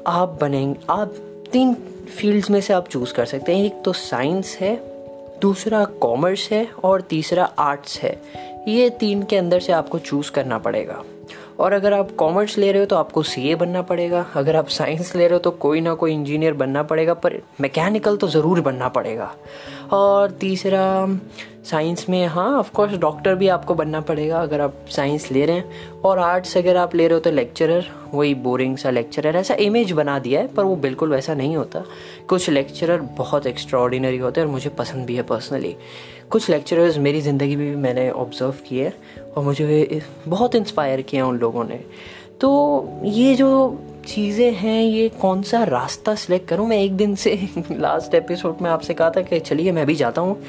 आप 0.07 0.39
बनेंगे 0.41 0.81
आप 0.91 1.15
तीन 1.53 1.75
फील्ड्स 2.19 2.51
में 2.51 2.61
से 2.61 2.73
आप 2.73 2.89
चूज़ 2.89 3.13
कर 3.15 3.25
सकते 3.25 3.57
हैं। 3.57 3.65
एक 3.65 3.83
तो 3.85 3.93
साइंस 3.93 4.57
है, 4.61 4.75
दूसरा 5.43 5.85
कॉमर्स 6.01 6.49
है 6.53 6.67
और 6.85 7.01
तीसरा 7.01 7.45
आर्ट्स 7.59 7.99
है। 7.99 8.21
ये 8.69 8.89
तीन 8.91 9.23
के 9.23 9.37
अंदर 9.37 9.61
से 9.61 9.73
आपको 9.73 9.99
चूज़ 9.99 10.31
करना 10.31 10.59
पड़ेगा। 10.59 11.03
और 11.59 11.73
अगर 11.73 11.93
आप 11.93 12.11
कॉमर्स 12.11 12.57
ले 12.59 12.71
रहे 12.73 12.81
हो 12.81 12.87
तो 12.87 12.97
आपको 12.97 13.23
सीए 13.23 13.55
बनना 13.55 13.83
पड़ेगा। 13.83 14.25
अगर 14.35 14.57
आप 14.57 14.69
साइंस 14.69 15.15
ले 15.17 15.25
रहे 15.25 15.33
हो 15.33 15.39
तो 15.39 15.51
कोई 15.51 15.81
ना 15.81 15.95
कोई 15.95 16.13
इंजीनियर 16.13 16.55
बनना 16.55 16.83
पड़ेगा, 16.83 17.15
पर 17.15 17.41
मैकेनिकल 17.61 18.17
तो 18.17 18.29
ज़रूर 18.29 18.61
बनना 18.61 18.89
पड़ेगा। 18.89 19.35
और 19.93 20.31
तीसरा 20.31 21.07
साइंस 21.65 22.09
में 22.09 22.27
हाँ 22.27 22.59
ऑफकोर्स 22.59 22.93
डॉक्टर 22.99 23.35
भी 23.35 23.49
आपको 23.49 23.75
बनना 23.75 24.01
पड़ेगा 24.01 24.39
अगर 24.39 24.61
आप 24.61 24.75
साइंस 24.91 25.31
ले 25.33 25.45
रहे 25.47 25.57
हैं। 25.57 26.01
और 26.01 26.19
आर्ट्स 26.19 26.57
अगर 26.57 26.77
आप 26.77 26.95
ले 26.95 27.09
रहे 27.09 27.15
हो 27.15 27.21
तो 27.21 27.31
लेक्चरर 27.31 27.87
वही 28.15 28.35
बोरिंग 28.37 28.77
सा 28.77 28.91
लेक्चरर 28.91 29.37
ऐसा 29.37 29.55
इमेज 29.55 29.93
बना 29.93 30.19
दिया 30.19 30.41
है, 30.41 30.47
पर 30.47 30.65
वो 30.65 30.77
बिल्कुल 30.77 31.11
वैसा 31.11 31.35
नहीं 31.35 31.57
होता। 31.57 31.85
कुछ 32.29 32.49
लेक्चरर 32.51 33.01
बहुत 33.19 33.47
एक्स्ट्रॉडिनरी 33.47 34.19
होते 34.19 34.41
हैं 34.41 34.47
और 34.49 34.53
मुझे 34.53 34.71
पसंद 34.71 35.07
भी 35.07 35.17
है 35.17 35.23
पर्सनली 35.23 35.75
कुछ 36.31 36.49
लेक्चरर्स 36.51 36.99
मेरी 36.99 37.21
ज़िंदगी 37.21 37.57
में 37.57 37.69
भी 37.71 37.77
मैंने 37.77 38.11
ऑब्ज़र्व 38.11 38.55
किए 38.69 38.93
और 39.37 39.45
मुझे 39.45 40.01
बहुत 40.29 40.55
इंस्पायर 40.55 41.03
किया 41.03 41.27
उन 41.27 41.39
लोगों 41.39 41.65
ने। 41.65 41.81
तो 42.41 43.01
ये 43.05 43.35
जो 43.35 43.79
चीज़ें 44.07 44.53
हैं, 44.53 44.83
ये 44.83 45.09
कौन 45.21 45.43
सा 45.43 45.63
रास्ता 45.65 46.15
सिलेक्ट 46.15 46.49
करूँ? 46.49 46.67
मैं 46.69 46.79
एक 46.79 46.97
दिन 46.97 47.15
से 47.15 47.39
लास्ट 47.71 48.15
एपिसोड 48.15 48.61
में 48.63 48.71
आपसे 48.71 48.95
कहा 48.95 49.11
था 49.11 49.21
कि 49.21 49.41
चलिए, 49.41 49.73
मैं 49.73 49.87
भी 49.87 49.95
जाता 49.95 50.21
हूँ। 50.21 50.41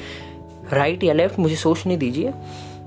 राइट 0.72 1.04
या 1.04 1.14
लेफ़्ट 1.14 1.38
मुझे 1.38 1.56
सोचने 1.56 1.96
दीजिए। 1.96 2.32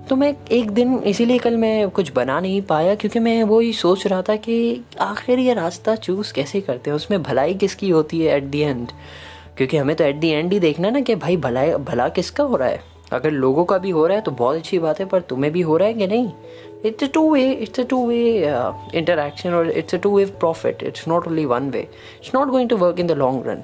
तो 0.09 0.15
मैं 0.15 0.33
एक 0.51 0.69
दिन, 0.71 0.97
इसीलिए 0.99 1.37
कल 1.37 1.55
मैं 1.57 1.89
कुछ 1.89 2.11
बना 2.13 2.39
नहीं 2.39 2.61
पाया, 2.61 2.95
क्योंकि 2.95 3.19
मैं 3.19 3.43
वो 3.43 3.59
ही 3.59 3.71
सोच 3.73 4.05
रहा 4.07 4.21
था 4.21 4.35
कि 4.35 4.81
आखिर 5.01 5.39
ये 5.39 5.53
रास्ता 5.53 5.95
चूज़ 5.95 6.33
कैसे 6.33 6.61
करते 6.61 6.89
हैं? 6.89 6.95
उसमें 6.95 7.21
भलाई 7.23 7.53
किसकी 7.53 7.89
होती 7.89 8.19
है 8.21 8.35
एट 8.37 8.43
दी 8.43 8.59
एंड 8.59 8.87
क्योंकि 9.57 9.77
हमें 9.77 9.95
तो 9.95 10.03
एट 10.03 10.15
दी 10.15 10.29
एंड 10.29 10.53
ही 10.53 10.59
देखना 10.59 10.89
ना 10.89 10.99
कि 10.99 11.15
भाई 11.15 11.37
भलाई, 11.37 11.73
भला 11.73 12.07
किसका 12.09 12.43
हो 12.43 12.55
रहा 12.55 12.67
है? 12.67 12.81
अगर 13.13 13.31
लोगों 13.31 13.65
का 13.65 13.77
भी 13.77 13.89
हो 13.89 14.05
रहा 14.07 14.17
है 14.17 14.23
तो 14.23 14.31
बहुत 14.31 14.55
अच्छी 14.55 14.79
बात 14.79 14.99
है, 14.99 15.05
पर 15.05 15.21
तुम्हें 15.21 15.51
भी 15.53 15.61
हो 15.61 15.77
रहा 15.77 15.87
है 15.87 15.93
कि 15.93 16.07
नहीं? 16.07 16.31
It's 16.85 17.03
a 17.03 17.07
two 17.13 17.29
way 17.33 17.51
it's 17.51 17.79
a 17.79 17.83
two 17.83 18.05
way 18.07 18.19
interaction 18.95 19.53
और 19.53 19.69
it's 19.69 19.95
a 19.95 19.97
two 19.97 20.15
way 20.17 20.25
profit 20.39 20.83
it's 20.83 21.07
not 21.07 21.27
only 21.27 21.45
one 21.45 21.69
way 21.69 21.79
it's 21.79 22.35
not 22.35 22.47
going 22.47 22.69
to 22.69 22.77
work 22.77 22.99
in 22.99 23.07
the 23.07 23.11
long 23.11 23.47
run 23.47 23.63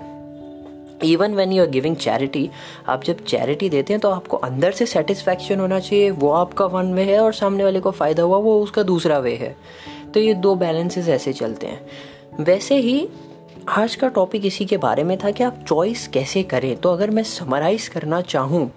even 1.04 1.36
when 1.36 1.52
you 1.52 1.64
are 1.64 1.70
giving 1.70 1.96
charity 1.96 2.50
आप 2.88 3.04
जब 3.04 3.24
charity 3.26 3.70
देते 3.70 3.94
हैं 3.94 4.00
तो 4.00 4.10
आपको 4.10 4.38
अंदर 4.38 4.72
से 4.72 4.86
satisfaction 4.86 5.60
होना 5.60 5.80
चाहिए, 5.80 6.10
वो 6.10 6.32
आपका 6.32 6.66
वन 6.66 6.94
वे 6.94 7.04
है 7.04 7.20
और 7.20 7.34
सामने 7.34 7.64
वाले 7.64 7.80
को 7.80 7.92
फ़ायदा 7.92 8.24
हुआ, 8.24 8.38
वो 8.38 8.60
उसका 8.62 8.84
दूसरा 8.84 9.20
वे 9.20 9.36
है। 9.36 9.56
तो 10.14 10.20
ये 10.20 10.34
दो 10.36 10.56
बैलेंसेज 10.56 11.10
ऐसे 11.10 11.34
चलते 11.34 11.68
हैं। 11.68 12.44
वैसे 12.44 12.76
ही 12.78 13.08
आज 13.70 13.96
का 13.96 14.08
टॉपिक 14.08 14.46
इसी 14.46 14.66
के 14.66 14.78
बारे 14.78 15.04
में 15.04 15.18
था 15.18 15.30
कि 15.32 15.44
आप 15.44 15.58
चॉइस 15.68 16.08
कैसे 16.08 16.42
करें। 16.44 16.76
तो 16.78 16.90
अगर 16.90 17.10
मैं 17.10 17.24
समराइज़ 17.24 17.90
करना 17.90 18.22
चाहूँ 18.22 18.70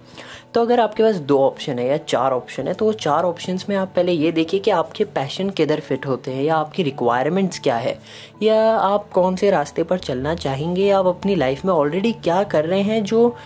तो 0.54 0.62
अगर 0.62 0.80
आपके 0.80 1.02
पास 1.02 1.16
दो 1.16 1.38
ऑप्शन 1.38 1.78
है 1.78 1.86
या 1.88 1.96
चार 1.98 2.32
ऑप्शन 2.32 2.68
है 2.68 2.74
तो 2.74 2.84
वो 2.84 2.92
चार 2.92 3.24
ऑप्शंस 3.24 3.64
में 3.68 3.76
आप 3.76 3.92
पहले 3.96 4.12
ये 4.12 4.32
देखिए 4.32 4.60
कि 4.60 4.70
आपके 4.70 5.04
पैशन 5.04 5.50
किधर 5.50 5.80
फिट 5.80 6.06
होते 6.06 6.30
हैं, 6.30 6.42
या 6.42 6.56
आपकी 6.56 6.82
रिक्वायरमेंट्स 6.82 7.58
क्या 7.58 7.76
है, 7.76 7.98
या 8.42 8.60
आप 8.72 9.10
कौन 9.10 9.36
से 9.36 9.50
रास्ते 9.50 9.82
पर 9.82 9.98
चलना 9.98 10.34
चाहेंगे 10.34 10.90
आप 10.90 11.06
अपनी 11.06 11.34
लाइफ 11.34 11.64
में 11.64 11.72
ऑलरेडी 11.72 12.12
क्या 12.14 12.42
कर 12.42 12.64
रहे 12.64 12.82
हैं, 12.82 13.02
जो 13.04 13.36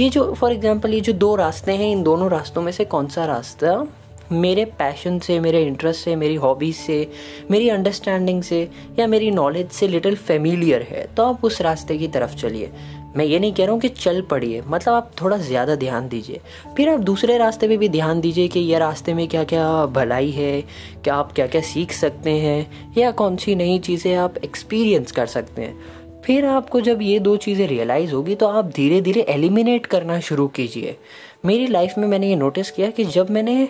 ये 0.00 0.08
जो 0.10 0.32
फॉर 0.34 0.52
एग्जांपल 0.52 0.94
ये 0.94 1.00
जो 1.00 1.12
दो 1.12 1.34
रास्ते 1.36 1.72
हैं, 1.72 1.90
इन 1.92 2.02
दोनों 2.02 2.30
रास्तों 2.30 2.62
में 2.62 2.72
से 2.72 2.84
कौन 2.84 3.08
सा 3.08 3.26
रास्ता 3.26 3.86
मेरे 4.32 4.64
पैशन 4.64 5.18
से, 5.18 5.38
मेरे 5.40 5.62
इंटरेस्ट 5.62 6.04
से, 6.04 6.16
मेरी 6.16 6.34
हॉबीज़ 6.36 6.76
से, 6.76 7.06
मेरी 7.50 7.68
अंडरस्टैंडिंग 7.68 8.42
से 8.42 8.68
या 8.98 9.06
मेरी 9.06 9.30
नॉलेज 9.32 9.70
से 9.70 9.88
लिटिल 9.88 10.16
फेमिलियर 10.16 10.82
है 10.82 11.06
तो 11.16 11.24
आप 11.24 11.44
उस 11.44 11.60
रास्ते 11.62 11.98
की 11.98 12.08
तरफ़ 12.08 12.36
चलिए। 12.36 12.70
मैं 13.16 13.24
ये 13.24 13.38
नहीं 13.38 13.52
कह 13.54 13.64
रहा 13.64 13.72
हूँ 13.72 13.80
कि 13.80 13.88
चल 13.88 14.20
पड़िए 14.20 14.62
मतलब 14.62 14.94
आप 14.94 15.10
थोड़ा 15.20 15.36
ज़्यादा 15.38 15.74
ध्यान 15.76 16.08
दीजिए। 16.08 16.40
फिर 16.76 16.88
आप 16.88 17.00
दूसरे 17.00 17.36
रास्ते 17.38 17.68
पे 17.68 17.76
भी 17.76 17.88
ध्यान 17.88 18.20
दीजिए 18.20 18.48
कि 18.48 18.60
यह 18.60 18.78
रास्ते 18.78 19.14
में 19.14 19.26
क्या 19.28 19.44
क्या 19.44 19.64
भलाई 19.88 20.30
है 20.30 20.62
क्या 21.04 21.14
आप 21.14 21.32
क्या 21.32 21.46
क्या 21.46 21.60
सीख 21.62 21.92
सकते 21.92 22.30
हैं, 22.30 22.92
या 22.98 23.10
कौन 23.12 23.36
सी 23.36 23.54
नई 23.54 23.78
चीज़ें 23.78 24.14
आप 24.14 24.38
एक्सपीरियंस 24.38 25.12
कर 25.12 25.26
सकते 25.26 25.62
हैं। 25.62 26.02
फिर 26.24 26.44
आपको 26.46 26.80
जब 26.80 27.02
ये 27.02 27.18
दो 27.18 27.36
चीज़ें 27.36 27.66
रियलाइज़ 27.68 28.12
होगी 28.12 28.34
तो 28.34 28.46
आप 28.48 28.70
धीरे 28.72 29.00
धीरे 29.00 29.20
एलिमिनेट 29.28 29.86
करना 29.86 30.18
शुरू 30.20 30.46
कीजिए। 30.48 30.96
मेरी 31.44 31.66
लाइफ 31.66 31.94
में 31.98 32.06
मैंने 32.08 32.28
ये 32.28 32.36
नोटिस 32.36 32.70
किया 32.70 32.90
कि 32.90 33.04
जब 33.06 33.30
मैंने 33.30 33.68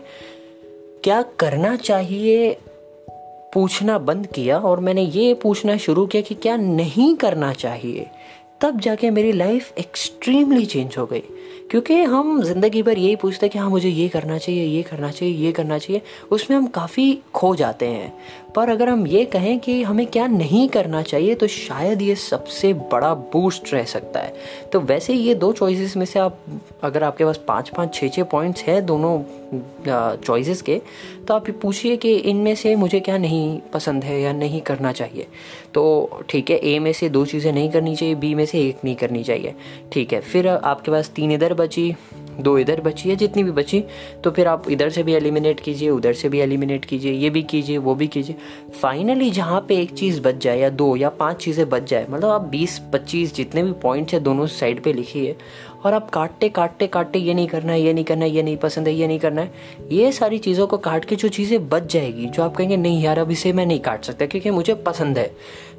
क्या 1.05 1.23
करना 1.23 1.77
चाहिए? 1.77 2.57
पूछना 3.55 3.99
बंद 3.99 4.27
किया 4.27 4.59
और 4.59 4.81
मैंने 4.81 5.03
ये 5.03 5.35
पूछना 5.35 5.77
शुरू 5.77 6.07
किया 6.07 6.23
कि 6.23 6.35
क्या 6.35 6.57
नहीं 6.57 7.17
करना 7.17 7.53
चाहिए? 7.53 8.07
तब 8.61 8.81
जाके 8.81 9.11
मेरी 9.11 9.33
लाइफ 9.33 9.79
एक्सट्रीमली 9.79 10.67
चेंज 10.67 10.95
हो 10.99 11.07
गई। 11.07 11.23
क्योंकि 11.71 12.03
हम 12.03 12.43
ज़िंदगी 12.43 12.83
भर 12.83 12.99
यही 12.99 13.17
पूछते 13.17 13.47
हैं 13.47 13.53
कि 13.53 13.59
हाँ 13.59 13.71
मुझे 13.71 13.89
ये 13.89 14.09
करना 14.09 14.39
चाहिए, 14.39 14.65
ये 14.65 14.83
करना 14.83 15.11
चाहिए, 15.11 15.35
ये 15.35 15.53
करना 15.53 15.79
चाहिए। 15.79 16.03
उसमें 16.31 16.59
हम 16.59 16.67
काफ़ी 16.67 17.19
खो 17.35 17.57
जाते 17.57 17.87
हैं। 17.87 18.19
पर 18.57 18.69
अगर 18.69 18.89
हम 18.89 19.07
ये 19.07 19.25
कहें 19.25 19.59
कि 19.59 19.83
हमें 19.83 20.07
क्या 20.07 20.27
नहीं 20.27 20.69
करना 20.69 21.03
चाहिए 21.03 21.35
तो 21.35 21.47
शायद 21.47 22.03
ये 22.03 22.15
सबसे 22.15 22.73
बड़ा 22.93 23.13
बूस्ट 23.15 23.73
रह 23.75 23.85
सकता 23.85 24.21
है। 24.21 24.35
तो 24.73 24.81
वैसे 24.81 25.15
ये 25.15 25.35
दो 25.35 25.53
चॉइसेस 25.53 25.97
में 25.97 26.05
से 26.07 26.19
आप, 26.19 26.39
अगर 26.83 27.03
आपके 27.03 27.25
पास 27.25 27.41
पाँच 27.49 27.69
पाँच 27.69 27.95
छः 27.95 28.09
छः 28.09 28.25
पॉइंट्स 28.25 28.63
हैं 28.63 28.85
दोनों 28.87 29.23
चॉइसेस 30.17 30.63
के 30.63 30.81
तो 31.29 31.35
आप 31.35 31.51
पूछिए 31.63 31.97
कि 31.97 32.15
इनमें 32.15 32.55
से 32.55 32.75
मुझे 32.77 33.01
क्या 33.01 33.19
नहीं 33.19 33.59
पसंद 33.73 34.05
है 34.05 34.21
या 34.21 34.33
नहीं 34.33 34.61
करना 34.63 34.93
चाहिए। 34.93 35.27
तो 35.75 36.23
ठीक 36.31 36.51
है 36.51 36.57
ए 36.65 36.79
में 36.79 36.93
से 36.93 37.09
दो 37.09 37.25
चीज़ें 37.27 37.53
नहीं 37.53 37.71
करनी 37.71 37.95
चाहिए 37.97 38.15
बी 38.15 38.35
में 38.35 38.45
से 38.47 38.61
एक 38.61 38.85
नहीं 38.85 38.95
करनी 38.97 39.23
चाहिए। 39.25 39.55
ठीक 39.93 40.13
है, 40.13 40.21
फिर 40.21 40.49
आपके 40.49 40.91
पास 40.91 41.11
तीन 41.17 41.33
इधर 41.33 41.55
बची। 41.55 41.95
दो 42.41 42.57
इधर 42.59 42.81
बची 42.81 43.09
है, 43.09 43.17
जितनी 43.17 43.43
भी 43.43 43.51
बची 43.53 43.83
तो 44.25 44.31
फिर 44.31 44.49
आप 44.49 44.69
इधर 44.71 44.91
से 44.91 45.03
भी 45.03 45.15
एलिमिनेट 45.15 45.61
कीजिए, 45.61 45.91
उधर 45.91 46.13
से 46.13 46.29
भी 46.29 46.41
एलिमिनेट 46.41 46.85
कीजिए, 46.85 47.13
ये 47.13 47.31
भी 47.31 47.43
कीजिए, 47.45 47.79
वो 47.79 47.95
भी 47.95 48.07
कीजिए। 48.07 48.37
फाइनली 48.83 49.31
जहाँ 49.31 49.61
पे 49.69 49.77
एक 49.77 49.93
चीज़ 49.93 50.21
बच 50.23 50.43
जाए 50.45 50.59
या 50.59 50.71
दो 50.71 50.95
या 50.97 51.09
पाँच 51.11 51.43
चीज़ें 51.45 51.69
बच 51.69 51.91
जाए 51.91 52.07
मतलब 52.11 52.31
आप 52.31 52.49
बीस, 52.49 52.79
पच्चीस, 52.93 53.35
जितने 53.35 53.63
भी 53.63 53.73
पॉइंट्स 53.83 54.15
है, 54.15 54.21
दोनों 54.21 54.47
साइड 54.49 54.83
पे 54.83 54.93
लिखिए 54.93 55.37
और 55.85 55.95
आप 55.95 56.09
काटते 56.11 56.49
काटते 56.49 56.87
काटते, 56.87 57.19
ये 57.19 57.35
नहीं 57.35 57.47
करना 57.47 57.73
है, 57.73 57.81
ये 57.81 57.93
नहीं 57.93 58.05
करना 58.05 58.25
है, 58.25 58.31
ये 58.31 58.43
नहीं 58.43 58.57
पसंद 58.57 58.89
है, 58.89 58.95
ये 58.95 59.07
नहीं 59.07 59.19
करना 59.19 59.41
है, 59.41 59.53
ये 59.93 60.13
सारी 60.13 60.39
चीज़ों 60.39 60.67
को 60.67 60.79
काट 60.79 61.05
के 61.05 61.17
जो 61.17 61.29
चीज़ें 61.29 61.69
बच 61.69 61.93
जाएगी, 61.93 62.27
जो 62.27 62.43
आप 62.43 62.57
कहेंगे, 62.57 62.77
नहीं 62.77 63.03
यार, 63.03 63.19
अब 63.19 63.31
इसे 63.31 63.53
मैं 63.53 63.67
नहीं 63.67 63.81
काट 63.81 64.05
सकता, 64.05 64.27
क्योंकि 64.27 64.51
मुझे 64.51 64.75
पसंद 64.75 65.19
है। 65.19 65.31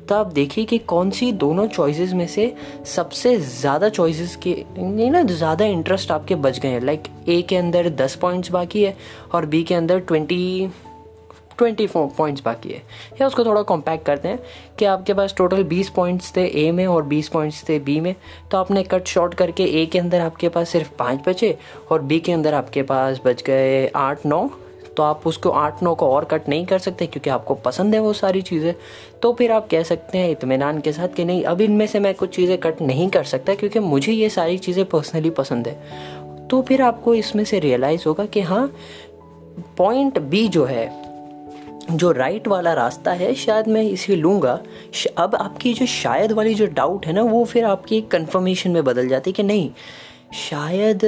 तो 0.10 0.16
आप 0.16 0.34
देखिए 0.34 0.66
कि 0.66 0.78
कौन 0.80 1.10
सी 1.10 1.32
दोनों 1.34 1.68
चॉइसेस 1.68 2.14
में 2.14 2.26
से 2.28 2.54
सबसे 2.86 3.36
ज़्यादा 3.38 3.90
चॉइसेस 3.90 4.36
के, 4.36 4.56
नहीं 4.78 5.10
ना, 5.12 5.22
ज़्यादा 5.24 5.66
इंटरेस्ट 5.66 6.12
आपके 6.12 6.36
बच 6.38 6.60
गए 6.60 6.70
हैं। 6.70 6.82
लाइक 6.82 7.04
ए 7.30 7.42
के 7.42 7.56
अंदर 7.56 7.90
दस 7.92 8.16
पॉइंट्स 8.16 8.52
बाकी 8.52 8.84
है 8.84 8.96
और 9.34 9.46
बी 9.46 9.64
के 9.64 9.76
अंदर 9.76 10.00
ट्वेंटी 10.00 10.70
ट्वेंटी 11.58 11.86
फोर 11.88 12.08
पॉइंट्स 12.18 12.44
बाकी 12.44 12.70
है। 12.70 12.82
या 13.22 13.28
उसको 13.28 13.44
थोड़ा 13.46 13.62
कॉम्पैक्ट 13.64 14.06
करते 14.06 14.28
हैं 14.28 14.40
कि 14.80 14.86
आपके 14.86 15.14
पास 15.14 15.34
टोटल 15.38 15.64
बीस 15.64 15.90
पॉइंट्स 15.90 16.32
थे 16.36 16.46
ए 16.66 16.72
में 16.72 16.86
और 16.88 17.04
बीस 17.04 17.28
पॉइंट्स 17.30 17.64
थे 17.70 17.78
बी 17.80 18.00
में। 18.00 18.14
तो 18.52 18.58
आपने 18.58 18.84
कट 18.84 19.08
शॉर्ट 19.08 19.34
करके 19.34 19.64
ए 19.82 19.86
के 19.86 20.00
अंदर 20.00 20.22
आपके 20.22 20.50
पास 20.50 20.70
सिर्फ़ 20.70 20.90
पाँच 21.00 21.28
बचे 21.28 21.58
और 21.92 22.02
बी 22.02 22.20
के 22.20 22.32
अंदर 22.32 22.54
आपके 22.54 22.84
पास 22.84 23.22
बच 23.26 23.44
गए 23.44 23.88
आठ, 23.96 24.26
नौ। 24.26 24.50
तो 24.98 25.04
आप 25.04 25.28
उसको 25.28 25.50
आठ 25.50 25.84
नौ 25.84 25.94
को 25.96 26.10
और 26.10 26.26
कट 26.26 26.50
नहीं 26.50 26.66
कर 26.66 26.80
सकते 26.80 27.06
क्योंकि 27.08 27.30
आपको 27.30 27.56
पसंद 27.56 27.94
है 27.94 28.00
वो 28.00 28.14
सारी 28.14 28.42
चीज़ें। 28.42 28.74
तो 29.22 29.34
फिर 29.34 29.52
आप 29.52 29.68
कह 29.70 29.84
सकते 29.84 30.18
हैं 30.18 30.30
इतमान 30.30 30.80
के 30.80 30.92
साथ 30.92 31.16
कि 31.16 31.26
नहीं, 31.26 31.44
अब 31.44 31.62
इनमें 31.62 31.86
से 31.88 32.00
मैं 32.00 32.14
कुछ 32.16 32.36
चीज़ें 32.36 32.58
कट 32.58 32.82
नहीं 32.82 33.10
कर 33.10 33.24
सकता 33.24 33.56
क्योंकि 33.56 33.80
मुझे 33.80 34.12
ये 34.12 34.30
सारी 34.30 34.58
चीज़ें 34.58 34.86
पर्सनली 34.86 35.30
पसंद 35.30 35.68
है। 35.68 36.48
तो 36.48 36.62
फिर 36.62 36.82
आपको 36.82 37.16
इसमें 37.16 37.44
से 37.44 37.60
रियलाइज़ 37.60 38.04
होगा 38.08 38.26
कि 38.26 38.42
हाँ 38.42 38.72
पॉइंट 39.78 40.20
बी 40.20 40.48
जो 40.48 40.66
है, 40.66 40.88
जो 41.92 42.12
राइट 42.12 42.48
वाला 42.48 42.74
रास्ता 42.74 43.12
है, 43.12 43.34
शायद 43.36 43.68
मैं 43.68 43.82
इसे 43.84 44.16
लूँगा। 44.16 44.60
अब 45.18 45.36
आपकी 45.36 45.74
जो 45.74 45.86
शायद 45.86 46.32
वाली 46.32 46.54
जो 46.54 46.66
डाउट 46.68 47.06
है 47.06 47.14
ना, 47.14 47.22
वो 47.22 47.44
फिर 47.46 47.66
आपकी 47.66 48.02
कंफर्मेशन 48.02 48.72
में 48.72 48.84
बदल 48.84 49.08
जाती 49.08 49.30
है 49.30 49.34
कि 49.34 49.44
नहीं 49.44 49.70
शायद 50.36 51.04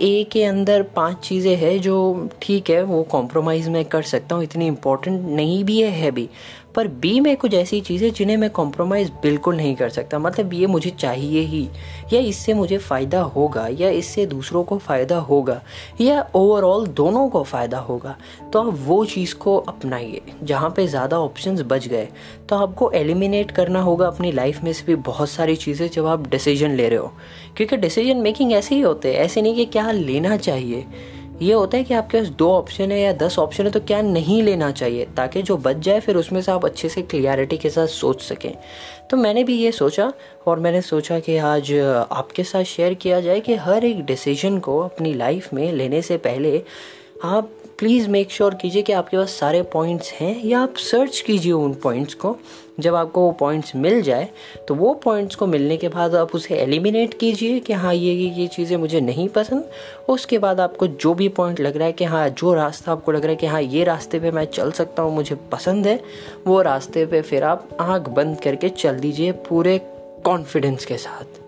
ए 0.00 0.26
के 0.32 0.42
अंदर 0.44 0.82
पाँच 0.96 1.16
चीज़ें 1.18 1.56
हैं 1.56 1.80
जो 1.80 1.96
ठीक 2.42 2.70
है 2.70 2.82
वो 2.82 3.02
कॉम्प्रोमाइज़ 3.02 3.68
मैं 3.70 3.84
कर 3.84 4.02
सकता 4.02 4.34
हूँ 4.34 4.44
इतनी 4.44 4.66
इम्पोर्टेंट 4.66 5.26
नहीं 5.26 5.64
भी 5.64 5.80
है, 5.82 5.90
है 5.90 6.10
भी। 6.10 6.28
पर 6.76 6.88
बी 6.88 7.20
में 7.20 7.36
कुछ 7.36 7.54
ऐसी 7.54 7.80
चीज़ें 7.80 8.12
जिन्हें 8.12 8.36
मैं 8.36 8.50
कॉम्प्रोमाइज़ 8.50 9.10
बिल्कुल 9.12 9.56
नहीं 9.56 9.74
कर 9.76 9.88
सकता। 9.88 10.18
मतलब 10.18 10.52
ये 10.54 10.66
मुझे 10.66 10.90
चाहिए 10.90 11.40
ही, 11.40 11.68
या 12.12 12.20
इससे 12.20 12.54
मुझे 12.54 12.78
फ़ायदा 12.78 13.20
होगा, 13.20 13.68
या 13.68 13.90
इससे 13.90 14.26
दूसरों 14.26 14.64
को 14.64 14.78
फ़ायदा 14.78 15.16
होगा, 15.16 15.62
या 16.00 16.30
ओवरऑल 16.34 16.86
दोनों 16.86 17.28
को 17.28 17.42
फ़ायदा 17.42 17.78
होगा। 17.78 18.16
तो 18.52 18.62
आप 18.62 18.78
वो 18.78 19.04
चीज़ 19.04 19.34
को 19.34 19.56
अपनाइए, 19.56 20.20
जहाँ 20.42 20.70
पे 20.70 20.86
ज़्यादा 20.86 21.18
ऑप्शंस 21.18 21.60
बच 21.60 21.88
गए। 21.88 22.08
तो 22.48 22.56
आपको 22.56 22.90
एलिमिनेट 22.90 23.50
करना 23.50 23.80
होगा 23.80 24.06
अपनी 24.06 24.32
लाइफ 24.32 24.64
में 24.64 24.72
से 24.72 24.84
भी 24.86 24.94
बहुत 24.94 25.30
सारी 25.30 25.56
चीज़ें 25.56 25.88
जब 25.88 26.06
आप 26.06 26.28
डिसीज़न 26.28 26.70
ले 26.70 26.88
रहे 26.88 26.98
हो। 26.98 27.12
क्योंकि 27.56 27.76
डिसीज़न 27.76 28.16
मेकिंग 28.16 28.52
ऐसे 28.52 28.74
ही 28.74 28.80
होते 28.80 29.12
हैं, 29.12 29.20
ऐसे 29.20 29.42
नहीं 29.42 29.54
कि 29.54 29.64
क्या 29.64 29.90
लेना 29.90 30.36
चाहिए। 30.36 30.86
ये 31.42 31.52
होता 31.52 31.76
है 31.76 31.84
कि 31.84 31.94
आपके 31.94 32.18
पास 32.18 32.28
दो 32.28 32.50
ऑप्शन 32.50 32.92
है 32.92 33.00
या 33.00 33.12
दस 33.12 33.38
ऑप्शन 33.38 33.64
है 33.64 33.70
तो 33.70 33.80
क्या 33.80 34.00
नहीं 34.02 34.42
लेना 34.42 34.70
चाहिए? 34.70 35.04
ताकि 35.16 35.42
जो 35.42 35.56
बच 35.56 35.76
जाए, 35.76 36.00
फिर 36.00 36.16
उसमें 36.16 36.40
से 36.42 36.52
आप 36.52 36.64
अच्छे 36.64 36.88
से 36.88 37.02
क्लियरिटी 37.02 37.56
के 37.56 37.70
साथ 37.70 37.86
सोच 37.86 38.22
सकें। 38.22 38.52
तो 39.10 39.16
मैंने 39.16 39.44
भी 39.44 39.56
ये 39.56 39.72
सोचा, 39.72 40.12
और 40.46 40.60
मैंने 40.60 40.82
सोचा 40.82 41.18
कि 41.20 41.36
आज 41.36 41.72
आपके 42.12 42.44
साथ 42.44 42.64
शेयर 42.64 42.94
किया 42.94 43.20
जाए 43.20 43.40
कि 43.40 43.54
हर 43.54 43.84
एक 43.84 44.04
डिसीज़न 44.04 44.58
को 44.58 44.78
अपनी 44.78 45.14
लाइफ 45.14 45.52
में 45.54 45.72
लेने 45.72 46.02
से 46.02 46.16
पहले 46.16 46.62
आप 47.24 47.50
प्लीज़ 47.78 48.08
मेक 48.08 48.30
श्योर 48.30 48.54
कीजिए 48.54 48.82
कि 48.82 48.92
आपके 48.92 49.16
पास 49.16 49.30
सारे 49.30 49.62
पॉइंट्स 49.62 50.12
हैं, 50.12 50.44
या 50.44 50.60
आप 50.60 50.74
सर्च 50.76 51.20
कीजिए 51.20 51.52
उन 51.52 51.74
पॉइंट्स 51.74 52.14
को। 52.14 52.36
जब 52.80 52.94
आपको 52.94 53.20
वो 53.20 53.30
पॉइंट्स 53.30 53.74
मिल 53.76 54.00
जाए 54.02 54.28
तो 54.68 54.74
वो 54.74 54.92
पॉइंट्स 54.94 55.34
को 55.34 55.46
मिलने 55.46 55.76
के 55.76 55.88
बाद 55.88 56.14
आप 56.14 56.34
उसे 56.34 56.54
एलिमिनेट 56.54 57.14
कीजिए 57.14 57.58
कि 57.60 57.72
हाँ 57.72 57.94
ये 57.94 58.12
ये 58.12 58.28
ये 58.30 58.46
चीज़ें 58.46 58.76
मुझे 58.76 59.00
नहीं 59.00 59.28
पसंद। 59.28 59.64
उसके 60.08 60.38
बाद 60.38 60.60
आपको 60.60 60.86
जो 60.86 61.14
भी 61.14 61.28
पॉइंट 61.28 61.60
लग 61.60 61.76
रहा 61.76 61.86
है 61.86 61.92
कि 61.92 62.04
हाँ 62.04 62.28
जो 62.28 62.54
रास्ता 62.54 62.92
आपको 62.92 63.12
लग 63.12 63.22
रहा 63.22 63.30
है 63.30 63.36
कि 63.36 63.46
हाँ 63.46 63.62
ये 63.62 63.84
रास्ते 63.84 64.20
पे 64.20 64.30
मैं 64.30 64.44
चल 64.44 64.70
सकता 64.70 65.02
हूँ, 65.02 65.14
मुझे 65.14 65.34
पसंद 65.52 65.86
है, 65.86 66.00
वो 66.46 66.60
रास्ते 66.62 67.06
पे 67.06 67.22
फिर 67.22 67.44
आप 67.44 67.68
आँख 67.80 68.08
बंद 68.08 68.40
करके 68.40 68.68
चल 68.68 68.98
दीजिए 68.98 69.32
पूरे 69.32 69.78
कॉन्फिडेंस 70.24 70.84
के 70.84 70.96
साथ। 70.96 71.40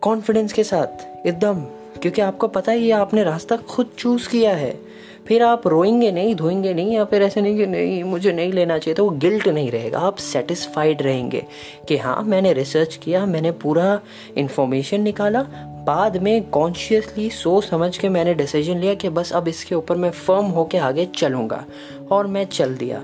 कॉन्फिडेंस 0.00 0.52
के 0.52 0.64
साथ, 0.64 1.26
एकदम, 1.26 1.60
क्योंकि 2.00 2.22
आपको 2.22 2.48
पता 2.48 2.72
है 2.72 2.78
ये 2.78 2.90
आपने 2.92 3.24
रास्ता 3.24 3.56
खुद 3.56 3.90
चूज़ 3.98 4.28
किया 4.28 4.54
है। 4.54 4.78
फिर 5.28 5.42
आप 5.42 5.66
रोएँगे 5.66 6.10
नहीं, 6.12 6.34
धोएँगे 6.34 6.74
नहीं 6.74 6.92
या 6.92 7.04
फिर 7.04 7.22
ऐसे 7.22 7.40
नहीं 7.40 7.56
कि 7.56 7.66
नहीं, 7.66 8.02
मुझे 8.04 8.32
नहीं 8.32 8.52
लेना 8.52 8.78
चाहिए 8.78 8.94
तो 8.94 9.04
वो 9.04 9.10
गिल्ट 9.10 9.48
नहीं 9.48 9.70
रहेगा। 9.70 9.98
आप 9.98 10.16
सेटिस्फाइड 10.16 11.02
रहेंगे 11.02 11.44
कि 11.88 11.96
हाँ 11.96 12.22
मैंने 12.22 12.52
रिसर्च 12.52 12.96
किया, 12.96 13.26
मैंने 13.26 13.52
पूरा 13.52 14.00
इन्फॉर्मेशन 14.36 15.00
निकाला। 15.00 15.42
बाद 15.86 16.16
में 16.16 16.50
कॉन्शियसली 16.50 17.30
सोच 17.30 17.64
समझ 17.64 17.96
के 17.98 18.08
मैंने 18.08 18.34
डिसीज़न 18.34 18.78
लिया 18.78 18.94
कि 18.94 19.08
बस 19.08 19.32
अब 19.32 19.48
इसके 19.48 19.74
ऊपर 19.74 19.96
मैं 19.96 20.10
फर्म 20.10 20.46
होके 20.46 20.78
आगे 20.78 21.06
चलूँगा। 21.06 21.64
और 22.10 22.26
मैं 22.26 22.44
चल 22.44 22.74
दिया। 22.74 23.02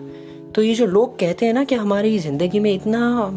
तो 0.55 0.63
ये 0.63 0.75
जो 0.75 0.87
लोग 0.87 1.19
कहते 1.19 1.47
हैं 1.47 1.53
ना 1.53 1.65
कि 1.65 1.75
हमारी 1.75 2.19
ज़िंदगी 2.19 2.59
में 2.59 2.73
इतना 2.73 3.31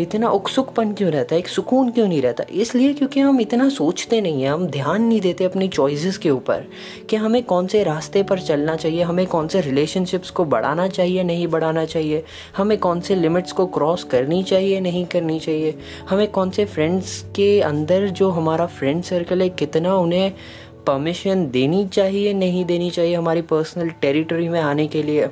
इतना 0.00 0.28
उत्सुकपन 0.28 0.92
क्यों 0.92 1.10
रहता 1.12 1.34
है? 1.34 1.38
एक 1.38 1.48
सुकून 1.48 1.90
क्यों 1.90 2.08
नहीं 2.08 2.22
रहता? 2.22 2.44
इसलिए 2.50 2.92
क्योंकि 2.94 3.20
हम 3.20 3.40
इतना 3.40 3.68
सोचते 3.68 4.20
नहीं 4.20 4.42
हैं, 4.42 4.50
हम 4.50 4.66
ध्यान 4.66 5.02
नहीं 5.02 5.20
देते 5.20 5.44
अपनी 5.44 5.68
चॉइसेस 5.68 6.18
के 6.18 6.30
ऊपर 6.30 6.64
कि 7.10 7.16
हमें 7.16 7.42
कौन 7.42 7.66
से 7.66 7.82
रास्ते 7.82 8.22
पर 8.22 8.38
चलना 8.38 8.76
चाहिए, 8.76 9.02
हमें 9.02 9.26
कौन 9.26 9.48
से 9.48 9.60
रिलेशनशिप्स 9.60 10.30
को 10.30 10.44
बढ़ाना 10.44 10.88
चाहिए, 10.88 11.22
नहीं 11.22 11.46
बढ़ाना 11.48 11.84
चाहिए, 11.84 12.24
हमें 12.56 12.78
कौन 12.78 13.00
से 13.00 13.14
लिमिट्स 13.14 13.52
को 13.52 13.66
क्रॉस 13.66 14.04
करनी 14.04 14.42
चाहिए, 14.42 14.80
नहीं 14.80 15.06
करनी 15.06 15.38
चाहिए, 15.40 15.78
हमें 16.08 16.30
कौन 16.30 16.50
से 16.50 16.64
फ्रेंड्स 16.64 17.22
के 17.36 17.60
अंदर 17.60 18.08
जो 18.08 18.30
हमारा 18.30 18.66
फ्रेंड 18.66 19.02
सर्कल 19.02 19.42
है, 19.42 19.48
कितना 19.48 19.96
उन्हें 19.96 20.32
परमिशन 20.86 21.50
देनी 21.50 21.86
चाहिए, 21.86 22.32
नहीं 22.32 22.64
देनी 22.64 22.90
चाहिए 22.90 23.14
हमारी 23.14 23.42
पर्सनल 23.42 23.88
टेरिटरी 23.88 24.48
में 24.48 24.60
आने 24.60 24.86
के 24.86 25.02
लिए। 25.02 25.28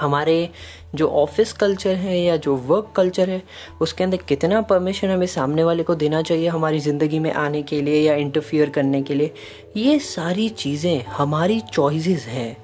हमारे 0.00 0.48
जो 0.94 1.08
ऑफ़िस 1.08 1.52
कल्चर 1.52 1.94
है 1.94 2.18
या 2.20 2.36
जो 2.36 2.54
वर्क 2.56 2.92
कल्चर 2.96 3.30
है, 3.30 3.42
उसके 3.80 4.04
अंदर 4.04 4.16
कितना 4.18 4.60
परमिशन 4.62 5.10
हमें 5.10 5.26
सामने 5.26 5.64
वाले 5.64 5.82
को 5.82 5.94
देना 5.94 6.22
चाहिए 6.22 6.48
हमारी 6.48 6.80
ज़िंदगी 6.80 7.18
में 7.18 7.32
आने 7.32 7.62
के 7.62 7.80
लिए 7.80 8.00
या 8.00 8.14
इंटरफियर 8.14 8.70
करने 8.70 9.02
के 9.02 9.14
लिए। 9.14 9.32
ये 9.76 9.98
सारी 9.98 10.48
चीज़ें 10.48 11.04
हमारी 11.08 11.60
चॉइसेस 11.72 12.26
हैं 12.26 12.56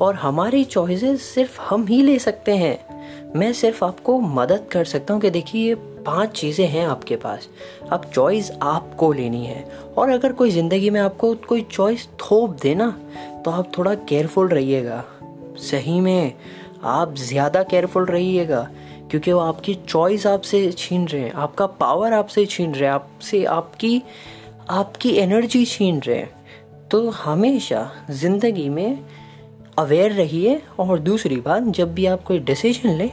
और 0.00 0.14
हमारी 0.14 0.64
चॉइसेस 0.64 1.22
सिर्फ़ 1.24 1.60
हम 1.60 1.86
ही 1.86 2.02
ले 2.02 2.18
सकते 2.18 2.56
हैं। 2.56 2.78
मैं 3.36 3.52
सिर्फ़ 3.52 3.84
आपको 3.84 4.18
मदद 4.20 4.66
कर 4.72 4.84
सकता 4.84 5.14
हूँ 5.14 5.20
कि 5.22 5.30
देखिए, 5.30 5.68
ये 5.68 5.74
पाँच 6.06 6.30
चीज़ें 6.30 6.66
हैं 6.66 6.86
आपके 6.86 7.16
पास। 7.16 7.48
अब 7.92 8.10
चॉइस 8.14 8.50
आपको 8.62 9.12
लेनी 9.12 9.44
है 9.46 9.64
और 9.98 10.08
अगर 10.08 10.32
कोई 10.32 10.50
ज़िंदगी 10.50 10.90
में 10.90 11.00
आपको 11.00 11.34
कोई 11.48 11.62
चॉइस 11.62 12.06
थोप 12.20 12.58
देना 12.62 12.90
तो 13.44 13.50
आप 13.50 13.70
थोड़ा 13.78 13.94
केयरफुल 13.94 14.48
रहिएगा। 14.48 15.04
सही 15.60 16.00
में 16.00 16.32
आप 16.84 17.14
ज़्यादा 17.14 17.62
केयरफुल 17.62 18.04
रहिएगा, 18.04 18.68
क्योंकि 19.10 19.32
वो 19.32 19.40
आपकी 19.40 19.74
चॉइस 19.88 20.26
आपसे 20.26 20.70
छीन 20.72 21.06
रहे 21.08 21.22
हैं, 21.22 21.32
आपका 21.32 21.66
पावर 21.66 22.12
आपसे 22.12 22.46
छीन 22.46 22.74
रहे 22.74 22.84
हैं, 22.84 22.94
आपसे 22.94 23.44
आपकी 23.44 24.02
आपकी 24.70 25.10
एनर्जी 25.10 25.64
छीन 25.64 26.00
रहे 26.00 26.16
हैं। 26.16 26.88
तो 26.90 27.08
हमेशा 27.10 27.90
ज़िंदगी 28.10 28.68
में 28.68 28.98
अवेयर 29.78 30.12
रहिए, 30.12 30.60
और 30.78 30.98
दूसरी 30.98 31.36
बात, 31.36 31.62
जब 31.62 31.94
भी 31.94 32.06
आप 32.06 32.22
कोई 32.22 32.38
डिसीज़न 32.40 32.90
लें 32.90 33.10